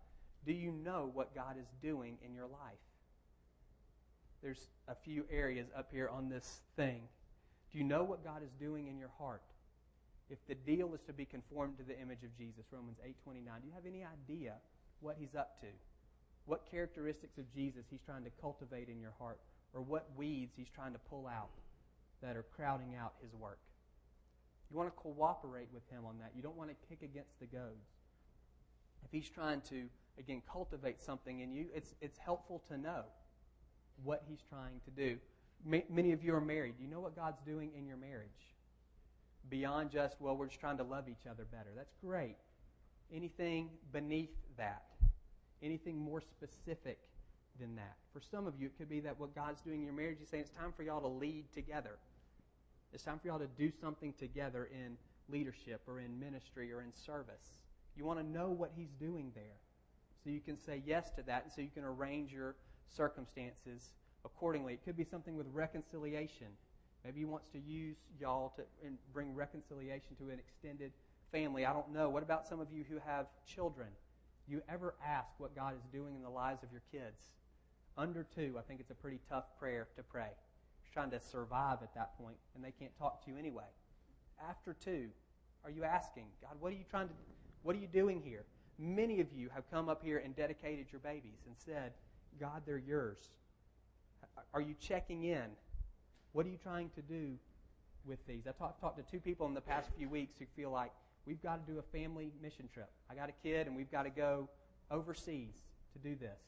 Do 0.47 0.53
you 0.53 0.71
know 0.71 1.11
what 1.13 1.35
God 1.35 1.57
is 1.61 1.67
doing 1.83 2.19
in 2.25 2.33
your 2.33 2.47
life? 2.47 2.79
There's 4.43 4.69
a 4.87 4.95
few 4.95 5.25
areas 5.29 5.67
up 5.77 5.89
here 5.91 6.09
on 6.09 6.29
this 6.29 6.61
thing. 6.77 7.03
Do 7.73 7.79
you 7.79 7.85
know 7.85 8.05
what 8.05 8.23
God 8.23 8.43
is 8.45 8.51
doing 8.61 8.87
in 8.87 8.97
your 8.97 9.11
heart? 9.19 9.43
If 10.31 10.39
the 10.47 10.55
deal 10.55 10.95
is 10.95 11.01
to 11.09 11.13
be 11.13 11.25
conformed 11.25 11.79
to 11.79 11.85
the 11.85 11.99
image 12.01 12.23
of 12.23 12.37
Jesus, 12.39 12.65
Romans 12.71 12.99
8:29, 13.05 13.61
do 13.61 13.67
you 13.67 13.73
have 13.75 13.87
any 13.87 14.05
idea 14.05 14.55
what 15.01 15.17
he's 15.19 15.35
up 15.35 15.61
to? 15.61 15.67
What 16.45 16.71
characteristics 16.71 17.39
of 17.39 17.53
Jesus 17.53 17.85
he's 17.91 18.03
trying 18.07 18.25
to 18.25 18.31
cultivate 18.41 18.89
in 18.89 19.01
your 19.01 19.13
heart 19.19 19.41
or 19.73 19.83
what 19.83 20.15
weeds 20.17 20.55
he's 20.57 20.71
trying 20.71 20.93
to 20.93 20.99
pull 21.11 21.27
out 21.27 21.51
that 22.23 22.37
are 22.37 22.45
crowding 22.55 22.95
out 22.95 23.15
his 23.21 23.35
work? 23.35 23.59
You 24.71 24.77
want 24.77 24.95
to 24.95 25.01
cooperate 25.01 25.69
with 25.73 25.89
him 25.91 26.05
on 26.05 26.19
that. 26.19 26.33
You 26.35 26.43
don't 26.43 26.57
want 26.57 26.71
to 26.71 26.77
kick 26.89 27.03
against 27.03 27.39
the 27.41 27.47
goads. 27.47 27.87
If 29.05 29.11
he's 29.13 29.29
trying 29.29 29.61
to, 29.63 29.85
again, 30.19 30.43
cultivate 30.51 31.01
something 31.01 31.41
in 31.41 31.53
you, 31.53 31.67
it's, 31.75 31.95
it's 32.01 32.19
helpful 32.19 32.63
to 32.69 32.79
know 32.79 33.03
what 34.03 34.23
he's 34.29 34.43
trying 34.49 34.81
to 34.85 34.91
do. 34.91 35.19
Many 35.65 36.13
of 36.13 36.23
you 36.23 36.35
are 36.35 36.41
married. 36.41 36.75
You 36.81 36.89
know 36.89 37.01
what 37.01 37.17
God's 37.17 37.41
doing 37.43 37.71
in 37.77 37.87
your 37.87 37.97
marriage? 37.97 38.29
Beyond 39.49 39.91
just, 39.91 40.21
well, 40.21 40.37
we're 40.37 40.47
just 40.47 40.61
trying 40.61 40.77
to 40.79 40.83
love 40.83 41.09
each 41.09 41.27
other 41.29 41.45
better. 41.45 41.71
That's 41.75 41.95
great. 42.05 42.37
Anything 43.13 43.71
beneath 43.93 44.35
that? 44.57 44.83
Anything 45.63 45.99
more 45.99 46.21
specific 46.21 46.99
than 47.59 47.77
that? 47.77 47.97
For 48.13 48.21
some 48.21 48.47
of 48.47 48.55
you, 48.61 48.67
it 48.67 48.77
could 48.77 48.89
be 48.89 49.01
that 49.01 49.19
what 49.19 49.35
God's 49.35 49.61
doing 49.63 49.81
in 49.81 49.85
your 49.85 49.95
marriage, 49.95 50.19
He's 50.19 50.29
saying 50.29 50.43
it's 50.43 50.57
time 50.57 50.73
for 50.77 50.83
y'all 50.83 51.01
to 51.01 51.09
lead 51.09 51.45
together. 51.53 51.99
It's 52.93 53.05
time 53.05 53.19
for 53.19 53.29
y'all 53.29 53.39
to 53.39 53.49
do 53.59 53.71
something 53.81 54.13
together 54.19 54.69
in 54.73 54.97
leadership 55.29 55.83
or 55.87 56.01
in 56.01 56.19
ministry 56.19 56.73
or 56.73 56.83
in 56.83 56.93
service. 56.93 57.66
You 57.97 58.05
want 58.05 58.19
to 58.19 58.27
know 58.27 58.51
what 58.51 58.73
He's 58.77 58.93
doing 59.01 59.33
there 59.35 59.61
so 60.23 60.31
you 60.31 60.41
can 60.41 60.59
say 60.59 60.83
yes 60.85 61.11
to 61.17 61.23
that 61.23 61.45
and 61.45 61.53
so 61.53 61.61
you 61.61 61.71
can 61.73 61.85
arrange 61.85 62.33
your 62.33 62.57
circumstances 62.95 63.91
accordingly. 64.25 64.75
It 64.75 64.85
could 64.85 64.97
be 64.97 65.05
something 65.05 65.37
with 65.37 65.47
reconciliation. 65.53 66.49
Maybe 67.05 67.21
He 67.21 67.25
wants 67.25 67.47
to 67.53 67.59
use 67.59 67.97
y'all 68.21 68.53
to 68.57 68.63
bring 69.13 69.35
reconciliation 69.35 70.17
to 70.19 70.31
an 70.31 70.39
extended 70.39 70.93
family. 71.33 71.65
I 71.65 71.73
don't 71.73 71.93
know. 71.93 72.09
What 72.09 72.23
about 72.23 72.47
some 72.47 72.61
of 72.61 72.73
you 72.73 72.85
who 72.89 72.99
have 73.07 73.27
children? 73.47 73.89
You 74.49 74.63
ever 74.69 74.95
ask 75.05 75.29
what 75.39 75.55
God 75.55 75.75
is 75.75 75.83
doing 75.93 76.15
in 76.15 76.23
the 76.23 76.31
lives 76.31 76.63
of 76.63 76.71
your 76.71 76.83
kids? 76.93 77.21
Under 77.99 78.27
two, 78.35 78.57
I 78.59 78.63
think 78.63 78.81
it's 78.81 78.91
a 78.91 78.95
pretty 78.95 79.21
tough 79.29 79.45
prayer 79.59 79.89
to 79.97 80.03
pray 80.03 80.31
trying 80.97 81.11
to 81.11 81.21
survive 81.21 81.77
at 81.83 81.93
that 81.95 82.17
point, 82.17 82.39
and 82.55 82.65
they 82.65 82.73
can't 82.73 82.97
talk 82.99 83.23
to 83.23 83.31
you 83.31 83.37
anyway. 83.37 83.69
After 84.49 84.73
two, 84.73 85.09
are 85.63 85.71
you 85.71 85.85
asking, 85.85 86.25
God, 86.41 86.57
what 86.59 86.73
are 86.73 86.75
you 86.75 86.89
trying 86.89 87.09
to, 87.09 87.15
what 87.67 87.75
are 87.75 87.81
you 87.81 87.89
doing 87.89 88.23
here? 88.25 88.45
Many 88.79 89.21
of 89.21 89.27
you 89.35 89.49
have 89.53 89.69
come 89.73 89.89
up 89.89 90.01
here 90.05 90.19
and 90.25 90.37
dedicated 90.37 90.87
your 90.93 91.01
babies 91.01 91.41
and 91.47 91.57
said, 91.59 91.95
God, 92.39 92.63
they're 92.65 92.79
yours. 92.79 93.19
Are 94.55 94.61
you 94.61 94.77
checking 94.79 95.25
in? 95.25 95.47
What 96.33 96.47
are 96.47 96.49
you 96.49 96.59
trying 96.63 96.91
to 96.91 97.03
do 97.03 97.33
with 98.07 98.25
these? 98.29 98.47
I've 98.47 98.57
talked, 98.57 98.99
to 98.99 99.03
two 99.11 99.19
people 99.19 99.49
in 99.49 99.55
the 99.55 99.61
past 99.61 99.89
few 99.99 100.09
weeks 100.09 100.39
who 100.39 100.45
feel 100.55 100.71
like 100.71 100.93
we've 101.27 101.43
got 101.43 101.67
to 101.67 101.73
do 101.73 101.81
a 101.81 101.83
family 101.83 102.31
mission 102.41 102.69
trip. 102.73 102.89
I 103.11 103.17
got 103.17 103.29
a 103.29 103.35
kid, 103.43 103.67
and 103.67 103.75
we've 103.75 103.91
got 103.91 104.05
to 104.05 104.11
go 104.11 104.49
overseas 104.93 105.57
to 105.93 105.99
do 105.99 106.15
this. 106.15 106.39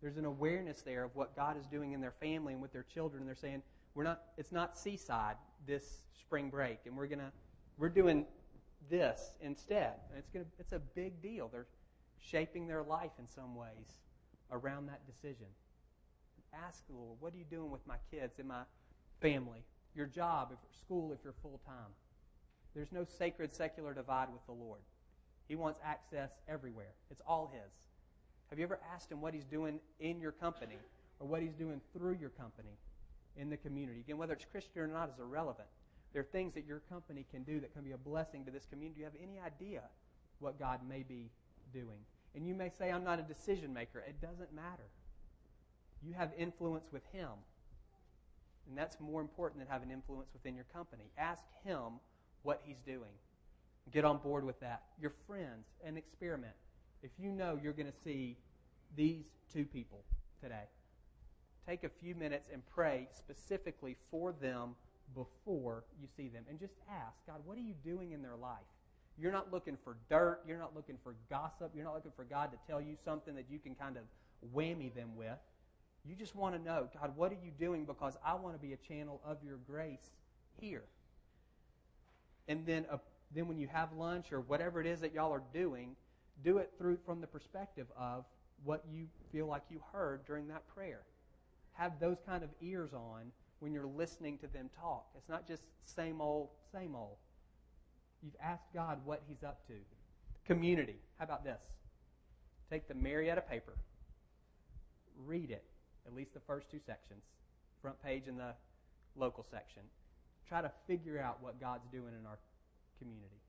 There's 0.00 0.16
an 0.16 0.24
awareness 0.24 0.80
there 0.80 1.04
of 1.04 1.14
what 1.14 1.36
God 1.36 1.58
is 1.58 1.66
doing 1.66 1.92
in 1.92 2.00
their 2.00 2.14
family 2.18 2.54
and 2.54 2.62
with 2.62 2.72
their 2.72 2.86
children, 2.94 3.20
and 3.20 3.28
they're 3.28 3.36
saying, 3.36 3.60
we're 3.94 4.04
not, 4.04 4.22
it's 4.38 4.52
not 4.52 4.78
seaside 4.78 5.36
this 5.66 5.98
spring 6.18 6.48
break, 6.48 6.78
and 6.86 6.96
we're 6.96 7.08
gonna, 7.08 7.30
we're 7.76 7.90
doing 7.90 8.24
this 8.90 9.36
instead. 9.40 9.94
And 10.10 10.18
it's 10.18 10.30
gonna, 10.30 10.46
it's 10.58 10.72
a 10.72 10.78
big 10.78 11.22
deal. 11.22 11.48
They're 11.48 11.66
shaping 12.18 12.66
their 12.66 12.82
life 12.82 13.12
in 13.18 13.28
some 13.28 13.54
ways 13.54 13.98
around 14.50 14.86
that 14.86 15.06
decision. 15.06 15.46
Ask 16.54 16.86
the 16.86 16.94
Lord, 16.94 17.18
what 17.20 17.34
are 17.34 17.36
you 17.36 17.44
doing 17.44 17.70
with 17.70 17.86
my 17.86 17.96
kids 18.10 18.38
and 18.38 18.48
my 18.48 18.62
family? 19.20 19.62
Your 19.94 20.06
job, 20.06 20.52
if 20.52 20.78
school, 20.78 21.12
if 21.12 21.18
you're 21.22 21.34
full 21.42 21.60
time. 21.66 21.92
There's 22.74 22.92
no 22.92 23.04
sacred 23.18 23.54
secular 23.54 23.92
divide 23.92 24.28
with 24.32 24.44
the 24.46 24.52
Lord. 24.52 24.80
He 25.48 25.56
wants 25.56 25.80
access 25.84 26.30
everywhere. 26.48 26.94
It's 27.10 27.20
all 27.26 27.50
His. 27.52 27.72
Have 28.50 28.58
you 28.58 28.64
ever 28.64 28.78
asked 28.94 29.12
Him 29.12 29.20
what 29.20 29.34
He's 29.34 29.44
doing 29.44 29.80
in 30.00 30.20
your 30.20 30.32
company 30.32 30.78
or 31.20 31.26
what 31.26 31.42
He's 31.42 31.54
doing 31.54 31.80
through 31.92 32.16
your 32.20 32.30
company? 32.30 32.78
in 33.36 33.50
the 33.50 33.56
community. 33.56 34.00
Again, 34.00 34.18
whether 34.18 34.32
it's 34.32 34.44
Christian 34.44 34.82
or 34.82 34.86
not 34.86 35.10
is 35.10 35.18
irrelevant. 35.18 35.68
There 36.16 36.22
are 36.22 36.32
things 36.32 36.54
that 36.54 36.64
your 36.64 36.80
company 36.88 37.26
can 37.30 37.42
do 37.42 37.60
that 37.60 37.74
can 37.74 37.82
be 37.82 37.92
a 37.92 37.98
blessing 37.98 38.46
to 38.46 38.50
this 38.50 38.64
community. 38.64 38.94
Do 38.94 39.00
you 39.00 39.04
have 39.04 39.20
any 39.22 39.38
idea 39.38 39.82
what 40.38 40.58
God 40.58 40.80
may 40.88 41.02
be 41.02 41.28
doing? 41.74 41.98
And 42.34 42.48
you 42.48 42.54
may 42.54 42.70
say, 42.70 42.90
I'm 42.90 43.04
not 43.04 43.18
a 43.18 43.22
decision 43.22 43.74
maker. 43.74 43.98
It 43.98 44.18
doesn't 44.18 44.50
matter. 44.54 44.88
You 46.02 46.14
have 46.14 46.30
influence 46.38 46.86
with 46.90 47.02
Him. 47.12 47.28
And 48.66 48.78
that's 48.78 48.98
more 48.98 49.20
important 49.20 49.60
than 49.60 49.68
having 49.68 49.90
influence 49.90 50.30
within 50.32 50.54
your 50.54 50.64
company. 50.72 51.04
Ask 51.18 51.42
Him 51.64 52.00
what 52.44 52.62
He's 52.64 52.80
doing. 52.80 53.12
Get 53.92 54.06
on 54.06 54.16
board 54.16 54.42
with 54.42 54.58
that. 54.60 54.84
Your 54.98 55.12
friends, 55.26 55.66
an 55.84 55.98
experiment. 55.98 56.54
If 57.02 57.10
you 57.18 57.30
know 57.30 57.60
you're 57.62 57.74
going 57.74 57.92
to 57.92 58.00
see 58.04 58.38
these 58.96 59.26
two 59.52 59.66
people 59.66 60.02
today, 60.42 60.64
take 61.68 61.84
a 61.84 61.90
few 61.90 62.14
minutes 62.14 62.48
and 62.50 62.62
pray 62.74 63.06
specifically 63.12 63.98
for 64.10 64.32
them 64.32 64.76
before 65.14 65.84
you 66.00 66.08
see 66.16 66.28
them. 66.28 66.44
And 66.48 66.58
just 66.58 66.74
ask, 66.90 67.14
God, 67.26 67.40
what 67.44 67.56
are 67.56 67.62
you 67.62 67.74
doing 67.84 68.12
in 68.12 68.22
their 68.22 68.36
life? 68.36 68.66
You're 69.18 69.32
not 69.32 69.52
looking 69.52 69.78
for 69.82 69.96
dirt. 70.10 70.40
You're 70.46 70.58
not 70.58 70.74
looking 70.74 70.98
for 71.02 71.14
gossip. 71.30 71.72
You're 71.74 71.84
not 71.84 71.94
looking 71.94 72.12
for 72.14 72.24
God 72.24 72.50
to 72.52 72.58
tell 72.66 72.80
you 72.80 72.96
something 73.04 73.34
that 73.34 73.46
you 73.50 73.58
can 73.58 73.74
kind 73.74 73.96
of 73.96 74.02
whammy 74.54 74.94
them 74.94 75.16
with. 75.16 75.38
You 76.04 76.14
just 76.14 76.36
want 76.36 76.54
to 76.54 76.62
know, 76.62 76.88
God, 77.00 77.16
what 77.16 77.32
are 77.32 77.38
you 77.42 77.50
doing? 77.58 77.84
Because 77.84 78.16
I 78.24 78.34
want 78.34 78.54
to 78.54 78.60
be 78.60 78.72
a 78.72 78.76
channel 78.76 79.20
of 79.24 79.38
your 79.44 79.56
grace 79.66 80.10
here. 80.60 80.84
And 82.46 82.64
then, 82.64 82.86
uh, 82.90 82.98
then 83.34 83.48
when 83.48 83.58
you 83.58 83.66
have 83.68 83.92
lunch 83.92 84.32
or 84.32 84.40
whatever 84.40 84.80
it 84.80 84.86
is 84.86 85.00
that 85.00 85.12
y'all 85.12 85.32
are 85.32 85.42
doing, 85.52 85.96
do 86.44 86.58
it 86.58 86.70
through 86.78 86.98
from 87.04 87.20
the 87.20 87.26
perspective 87.26 87.86
of 87.98 88.24
what 88.64 88.84
you 88.92 89.06
feel 89.32 89.46
like 89.46 89.62
you 89.70 89.80
heard 89.92 90.24
during 90.26 90.48
that 90.48 90.62
prayer 90.74 91.00
have 91.72 91.98
those 92.00 92.16
kind 92.26 92.42
of 92.42 92.50
ears 92.60 92.92
on 92.92 93.32
when 93.60 93.72
you're 93.72 93.86
listening 93.86 94.38
to 94.38 94.46
them 94.46 94.70
talk. 94.80 95.06
It's 95.16 95.28
not 95.28 95.46
just 95.46 95.62
same 95.84 96.20
old, 96.20 96.48
same 96.72 96.94
old. 96.94 97.16
You've 98.22 98.36
asked 98.42 98.72
God 98.74 99.00
what 99.04 99.22
He's 99.28 99.42
up 99.42 99.66
to. 99.68 99.74
Community. 100.44 100.96
How 101.18 101.24
about 101.24 101.44
this? 101.44 101.60
Take 102.70 102.88
the 102.88 102.94
Marietta 102.94 103.42
paper, 103.42 103.74
read 105.24 105.50
it, 105.50 105.64
at 106.06 106.14
least 106.14 106.34
the 106.34 106.40
first 106.40 106.70
two 106.70 106.80
sections, 106.84 107.22
front 107.80 108.02
page 108.02 108.24
and 108.26 108.38
the 108.38 108.54
local 109.14 109.44
section. 109.48 109.82
Try 110.48 110.62
to 110.62 110.70
figure 110.86 111.20
out 111.20 111.42
what 111.42 111.60
God's 111.60 111.86
doing 111.92 112.12
in 112.18 112.26
our 112.26 112.38
community. 112.98 113.40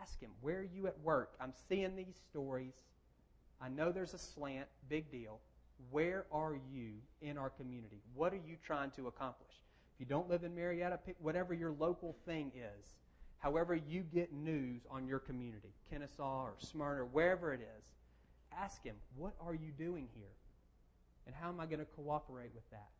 Ask 0.00 0.20
Him, 0.20 0.30
where 0.40 0.58
are 0.58 0.68
you 0.74 0.86
at 0.88 0.98
work? 1.00 1.34
I'm 1.40 1.52
seeing 1.68 1.94
these 1.94 2.16
stories. 2.30 2.74
I 3.60 3.68
know 3.68 3.92
there's 3.92 4.14
a 4.14 4.18
slant, 4.18 4.66
big 4.88 5.10
deal. 5.12 5.38
Where 5.90 6.26
are 6.32 6.54
you 6.72 6.92
in 7.20 7.38
our 7.38 7.50
community? 7.50 8.00
What 8.14 8.32
are 8.32 8.40
you 8.46 8.56
trying 8.64 8.90
to 8.92 9.08
accomplish? 9.08 9.52
If 9.94 10.00
you 10.00 10.06
don't 10.06 10.28
live 10.28 10.44
in 10.44 10.54
Marietta, 10.54 10.98
whatever 11.20 11.54
your 11.54 11.72
local 11.72 12.16
thing 12.26 12.52
is. 12.54 12.94
However, 13.38 13.74
you 13.74 14.02
get 14.02 14.32
news 14.32 14.82
on 14.88 15.06
your 15.06 15.18
community, 15.18 15.74
Kennesaw 15.90 16.44
or 16.44 16.54
Smyrna, 16.58 17.02
or 17.02 17.06
wherever 17.06 17.52
it 17.52 17.60
is, 17.60 17.84
ask 18.56 18.82
him, 18.84 18.94
What 19.16 19.34
are 19.40 19.54
you 19.54 19.72
doing 19.76 20.08
here? 20.14 20.30
And 21.26 21.34
how 21.34 21.48
am 21.48 21.60
I 21.60 21.66
going 21.66 21.80
to 21.80 21.84
cooperate 21.84 22.50
with 22.54 22.68
that? 22.70 22.90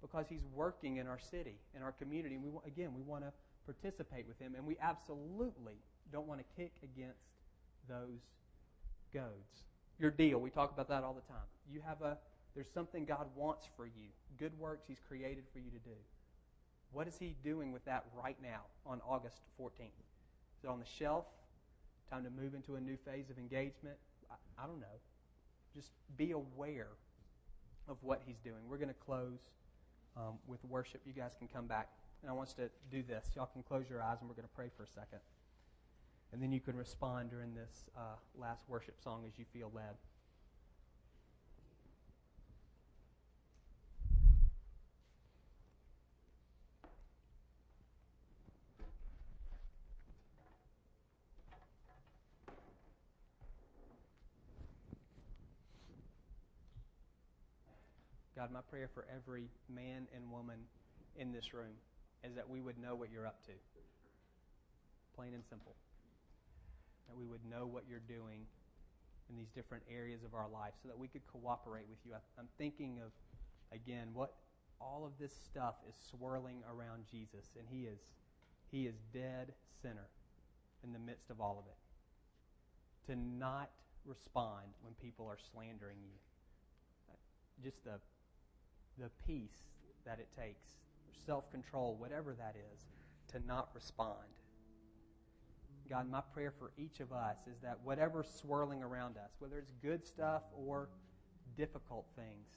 Because 0.00 0.26
he's 0.28 0.44
working 0.52 0.96
in 0.96 1.06
our 1.06 1.18
city, 1.18 1.56
in 1.74 1.82
our 1.82 1.92
community. 1.92 2.34
And 2.34 2.44
we, 2.44 2.50
again, 2.66 2.94
we 2.94 3.02
want 3.02 3.24
to 3.24 3.32
participate 3.64 4.26
with 4.28 4.38
him. 4.38 4.54
And 4.54 4.66
we 4.66 4.76
absolutely 4.80 5.78
don't 6.12 6.26
want 6.26 6.40
to 6.40 6.46
kick 6.60 6.72
against 6.82 7.22
those 7.88 8.20
goads. 9.12 9.64
Your 9.98 10.10
deal, 10.10 10.38
we 10.40 10.50
talk 10.50 10.72
about 10.72 10.88
that 10.88 11.04
all 11.04 11.14
the 11.14 11.32
time. 11.32 11.46
You 11.72 11.80
have 11.86 12.02
a, 12.02 12.18
there's 12.54 12.70
something 12.72 13.04
God 13.04 13.26
wants 13.36 13.68
for 13.76 13.86
you. 13.86 14.08
Good 14.38 14.58
works 14.58 14.84
he's 14.88 15.00
created 15.06 15.44
for 15.52 15.58
you 15.60 15.70
to 15.70 15.78
do. 15.78 15.96
What 16.92 17.08
is 17.08 17.16
he 17.18 17.36
doing 17.42 17.72
with 17.72 17.84
that 17.84 18.04
right 18.14 18.36
now 18.42 18.62
on 18.86 19.00
August 19.06 19.38
14th? 19.60 19.80
Is 19.80 20.64
it 20.64 20.68
on 20.68 20.78
the 20.78 20.86
shelf? 20.86 21.26
Time 22.10 22.24
to 22.24 22.30
move 22.30 22.54
into 22.54 22.76
a 22.76 22.80
new 22.80 22.96
phase 23.04 23.30
of 23.30 23.38
engagement? 23.38 23.96
I, 24.30 24.34
I 24.62 24.66
don't 24.66 24.80
know. 24.80 24.98
Just 25.74 25.90
be 26.16 26.32
aware 26.32 26.88
of 27.88 27.96
what 28.02 28.22
he's 28.26 28.38
doing. 28.38 28.68
We're 28.68 28.76
going 28.76 28.88
to 28.88 28.94
close 28.94 29.40
um, 30.16 30.38
with 30.46 30.64
worship. 30.64 31.02
You 31.04 31.12
guys 31.12 31.32
can 31.38 31.48
come 31.48 31.66
back. 31.66 31.88
And 32.22 32.30
I 32.30 32.34
want 32.34 32.48
us 32.48 32.54
to 32.54 32.70
do 32.90 33.02
this. 33.02 33.26
Y'all 33.36 33.50
can 33.52 33.62
close 33.62 33.84
your 33.90 34.02
eyes 34.02 34.18
and 34.20 34.28
we're 34.28 34.36
going 34.36 34.48
to 34.48 34.54
pray 34.54 34.70
for 34.76 34.84
a 34.84 34.88
second. 34.88 35.18
And 36.34 36.42
then 36.42 36.50
you 36.50 36.58
can 36.58 36.76
respond 36.76 37.30
during 37.30 37.54
this 37.54 37.88
uh, 37.96 38.16
last 38.36 38.64
worship 38.68 38.96
song 39.00 39.22
as 39.24 39.38
you 39.38 39.44
feel 39.52 39.70
led. 39.72 39.94
God, 58.34 58.50
my 58.50 58.60
prayer 58.68 58.90
for 58.92 59.06
every 59.14 59.44
man 59.72 60.08
and 60.12 60.32
woman 60.32 60.58
in 61.16 61.30
this 61.30 61.54
room 61.54 61.76
is 62.24 62.34
that 62.34 62.50
we 62.50 62.60
would 62.60 62.76
know 62.76 62.96
what 62.96 63.12
you're 63.12 63.24
up 63.24 63.40
to. 63.46 63.52
Plain 65.14 65.32
and 65.34 65.44
simple. 65.48 65.76
That 67.08 67.16
we 67.16 67.26
would 67.26 67.44
know 67.48 67.66
what 67.66 67.84
you're 67.88 68.04
doing 68.08 68.46
in 69.30 69.36
these 69.36 69.48
different 69.54 69.84
areas 69.90 70.22
of 70.24 70.34
our 70.34 70.48
life 70.48 70.72
so 70.82 70.88
that 70.88 70.98
we 70.98 71.08
could 71.08 71.26
cooperate 71.26 71.86
with 71.88 71.98
you. 72.04 72.12
I'm 72.38 72.48
thinking 72.58 73.00
of, 73.04 73.12
again, 73.72 74.08
what 74.12 74.34
all 74.80 75.04
of 75.06 75.12
this 75.18 75.32
stuff 75.32 75.76
is 75.88 75.94
swirling 76.10 76.62
around 76.68 77.04
Jesus, 77.10 77.46
and 77.58 77.66
he 77.70 77.86
is, 77.86 77.98
he 78.70 78.86
is 78.86 78.96
dead 79.12 79.52
center 79.80 80.08
in 80.82 80.92
the 80.92 80.98
midst 80.98 81.30
of 81.30 81.40
all 81.40 81.58
of 81.58 81.66
it. 81.66 83.12
To 83.12 83.18
not 83.18 83.70
respond 84.04 84.66
when 84.82 84.94
people 84.94 85.26
are 85.26 85.38
slandering 85.52 85.98
you. 86.02 86.18
Just 87.62 87.84
the 87.84 88.00
the 88.98 89.10
peace 89.26 89.62
that 90.06 90.18
it 90.18 90.28
takes, 90.38 90.66
self 91.26 91.50
control, 91.50 91.96
whatever 91.98 92.34
that 92.34 92.54
is, 92.72 92.80
to 93.32 93.46
not 93.46 93.68
respond. 93.74 94.18
God, 95.88 96.10
my 96.10 96.22
prayer 96.32 96.52
for 96.58 96.72
each 96.78 97.00
of 97.00 97.12
us 97.12 97.36
is 97.46 97.60
that 97.62 97.78
whatever's 97.84 98.28
swirling 98.28 98.82
around 98.82 99.16
us, 99.16 99.32
whether 99.38 99.58
it's 99.58 99.72
good 99.82 100.04
stuff 100.06 100.42
or 100.56 100.88
difficult 101.56 102.06
things, 102.16 102.48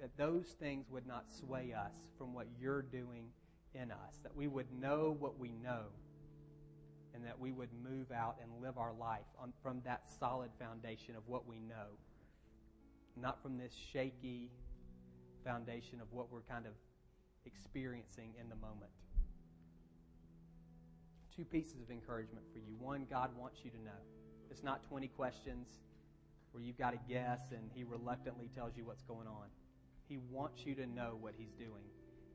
that 0.00 0.16
those 0.16 0.48
things 0.58 0.86
would 0.90 1.06
not 1.06 1.26
sway 1.30 1.72
us 1.72 1.94
from 2.18 2.34
what 2.34 2.46
you're 2.60 2.82
doing 2.82 3.26
in 3.74 3.90
us, 3.90 4.18
that 4.22 4.34
we 4.34 4.48
would 4.48 4.66
know 4.78 5.16
what 5.18 5.38
we 5.38 5.52
know, 5.62 5.84
and 7.14 7.24
that 7.24 7.38
we 7.38 7.52
would 7.52 7.70
move 7.82 8.10
out 8.12 8.36
and 8.42 8.50
live 8.62 8.78
our 8.78 8.92
life 8.92 9.26
on, 9.40 9.52
from 9.62 9.80
that 9.84 10.02
solid 10.18 10.50
foundation 10.58 11.16
of 11.16 11.22
what 11.26 11.46
we 11.46 11.58
know, 11.58 11.96
not 13.16 13.42
from 13.42 13.56
this 13.58 13.72
shaky, 13.92 14.50
foundation 15.44 16.00
of 16.00 16.06
what 16.12 16.30
we're 16.30 16.42
kind 16.42 16.66
of 16.66 16.72
experiencing 17.44 18.32
in 18.40 18.48
the 18.48 18.56
moment. 18.56 18.90
Two 21.34 21.44
pieces 21.44 21.80
of 21.80 21.90
encouragement 21.90 22.44
for 22.52 22.58
you. 22.58 22.74
One, 22.78 23.06
God 23.08 23.30
wants 23.36 23.60
you 23.64 23.70
to 23.70 23.78
know. 23.82 24.00
It's 24.50 24.62
not 24.62 24.86
20 24.88 25.08
questions 25.08 25.68
where 26.52 26.62
you've 26.62 26.78
got 26.78 26.92
to 26.92 26.98
guess 27.08 27.40
and 27.52 27.70
He 27.74 27.84
reluctantly 27.84 28.50
tells 28.54 28.76
you 28.76 28.84
what's 28.84 29.02
going 29.02 29.26
on. 29.26 29.48
He 30.08 30.18
wants 30.30 30.66
you 30.66 30.74
to 30.74 30.86
know 30.86 31.16
what 31.20 31.34
He's 31.36 31.52
doing. 31.52 31.84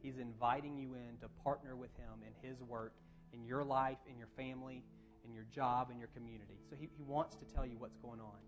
He's 0.02 0.18
inviting 0.18 0.78
you 0.78 0.96
in 0.96 1.18
to 1.22 1.28
partner 1.44 1.76
with 1.76 1.92
Him 1.98 2.24
in 2.26 2.50
His 2.50 2.62
work 2.64 2.94
in 3.34 3.46
your 3.46 3.64
life, 3.64 3.98
in 4.10 4.18
your 4.18 4.30
family, 4.36 4.84
in 5.26 5.34
your 5.34 5.46
job, 5.54 5.92
in 5.92 6.00
your 6.00 6.10
community. 6.16 6.58
So 6.70 6.76
He, 6.80 6.90
he 6.98 7.04
wants 7.04 7.36
to 7.36 7.46
tell 7.46 7.66
you 7.66 7.78
what's 7.78 7.98
going 7.98 8.20
on. 8.20 8.40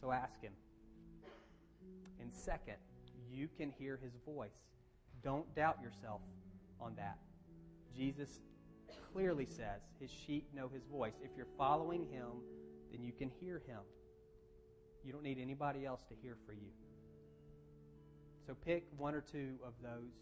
So 0.00 0.12
ask 0.12 0.40
Him. 0.40 0.52
And 2.20 2.32
second, 2.32 2.76
you 3.30 3.48
can 3.56 3.70
hear 3.78 3.98
his 4.02 4.12
voice. 4.24 4.50
Don't 5.22 5.52
doubt 5.54 5.78
yourself 5.82 6.20
on 6.80 6.94
that. 6.96 7.18
Jesus 7.96 8.40
clearly 9.18 9.46
says 9.46 9.82
his 9.98 10.12
sheep 10.12 10.46
know 10.54 10.70
his 10.72 10.84
voice. 10.84 11.14
If 11.24 11.32
you're 11.36 11.48
following 11.58 12.06
him, 12.06 12.28
then 12.92 13.02
you 13.02 13.10
can 13.10 13.32
hear 13.40 13.60
him. 13.66 13.80
You 15.02 15.12
don't 15.12 15.24
need 15.24 15.40
anybody 15.40 15.84
else 15.84 16.02
to 16.08 16.14
hear 16.22 16.36
for 16.46 16.52
you. 16.52 16.70
So 18.46 18.54
pick 18.64 18.84
one 18.96 19.16
or 19.16 19.20
two 19.20 19.56
of 19.66 19.72
those 19.82 20.12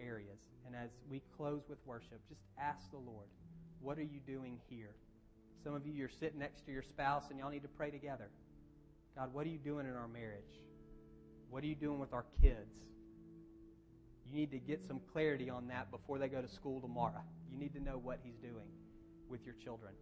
areas. 0.00 0.40
And 0.66 0.74
as 0.74 0.90
we 1.08 1.22
close 1.36 1.62
with 1.68 1.78
worship, 1.86 2.20
just 2.28 2.40
ask 2.58 2.90
the 2.90 2.98
Lord, 2.98 3.28
what 3.80 3.96
are 3.96 4.02
you 4.02 4.18
doing 4.26 4.58
here? 4.68 4.96
Some 5.62 5.74
of 5.74 5.86
you, 5.86 5.92
you're 5.92 6.08
sitting 6.08 6.40
next 6.40 6.66
to 6.66 6.72
your 6.72 6.82
spouse 6.82 7.30
and 7.30 7.38
y'all 7.38 7.50
need 7.50 7.62
to 7.62 7.68
pray 7.68 7.92
together. 7.92 8.28
God, 9.16 9.32
what 9.32 9.46
are 9.46 9.50
you 9.50 9.58
doing 9.58 9.86
in 9.86 9.94
our 9.94 10.08
marriage? 10.08 10.64
What 11.48 11.62
are 11.62 11.68
you 11.68 11.76
doing 11.76 12.00
with 12.00 12.12
our 12.12 12.24
kids? 12.42 12.74
You 14.32 14.38
need 14.38 14.50
to 14.52 14.58
get 14.58 14.82
some 14.86 15.00
clarity 15.12 15.50
on 15.50 15.68
that 15.68 15.90
before 15.90 16.18
they 16.18 16.28
go 16.28 16.40
to 16.40 16.48
school 16.48 16.80
tomorrow. 16.80 17.22
You 17.50 17.58
need 17.58 17.74
to 17.74 17.80
know 17.80 18.00
what 18.02 18.20
He's 18.22 18.36
doing 18.36 18.68
with 19.28 19.44
your 19.44 19.54
children. 19.62 19.92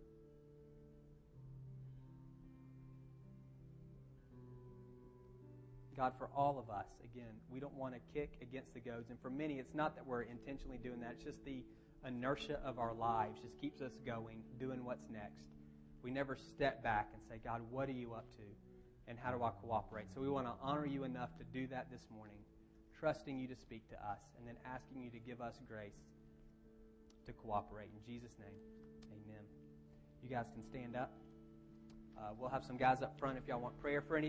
God, 5.96 6.12
for 6.16 6.28
all 6.34 6.58
of 6.58 6.70
us, 6.74 6.86
again, 7.04 7.34
we 7.50 7.58
don't 7.58 7.74
want 7.74 7.94
to 7.94 8.00
kick 8.14 8.34
against 8.40 8.72
the 8.72 8.80
goads. 8.80 9.10
And 9.10 9.18
for 9.20 9.30
many, 9.30 9.58
it's 9.58 9.74
not 9.74 9.96
that 9.96 10.06
we're 10.06 10.22
intentionally 10.22 10.78
doing 10.78 11.00
that. 11.00 11.16
It's 11.16 11.24
just 11.24 11.44
the 11.44 11.64
inertia 12.06 12.60
of 12.64 12.78
our 12.78 12.94
lives 12.94 13.40
just 13.42 13.60
keeps 13.60 13.82
us 13.82 13.92
going, 14.06 14.42
doing 14.58 14.84
what's 14.84 15.10
next. 15.10 15.42
We 16.02 16.10
never 16.10 16.38
step 16.54 16.82
back 16.82 17.08
and 17.12 17.20
say, 17.28 17.40
God, 17.44 17.60
what 17.68 17.88
are 17.88 17.92
you 17.92 18.14
up 18.14 18.24
to? 18.36 18.44
and 19.10 19.18
how 19.18 19.32
do 19.32 19.42
I 19.42 19.50
cooperate? 19.60 20.06
So 20.14 20.20
we 20.20 20.30
want 20.30 20.46
to 20.46 20.52
honor 20.62 20.86
you 20.86 21.02
enough 21.02 21.30
to 21.38 21.44
do 21.52 21.66
that 21.66 21.88
this 21.90 22.00
morning, 22.14 22.38
trusting 23.00 23.38
you 23.38 23.48
to 23.48 23.56
speak 23.56 23.88
to 23.88 23.96
us, 23.96 24.20
and 24.36 24.46
then 24.46 24.56
asking 24.68 25.02
you 25.02 25.10
to 25.10 25.18
give 25.18 25.40
us 25.40 25.54
grace 25.66 25.96
to 27.24 27.32
cooperate. 27.32 27.88
In 27.96 28.12
Jesus' 28.12 28.36
name, 28.38 28.60
amen. 29.10 29.44
You 30.22 30.28
guys 30.28 30.44
can 30.52 30.62
stand 30.62 30.94
up. 30.94 31.10
Uh, 32.18 32.32
we'll 32.38 32.50
have 32.50 32.62
some 32.62 32.76
guys 32.76 33.00
up 33.00 33.18
front 33.18 33.38
if 33.38 33.48
y'all 33.48 33.60
want 33.60 33.80
prayer 33.80 34.02
for 34.06 34.16
anything. 34.16 34.28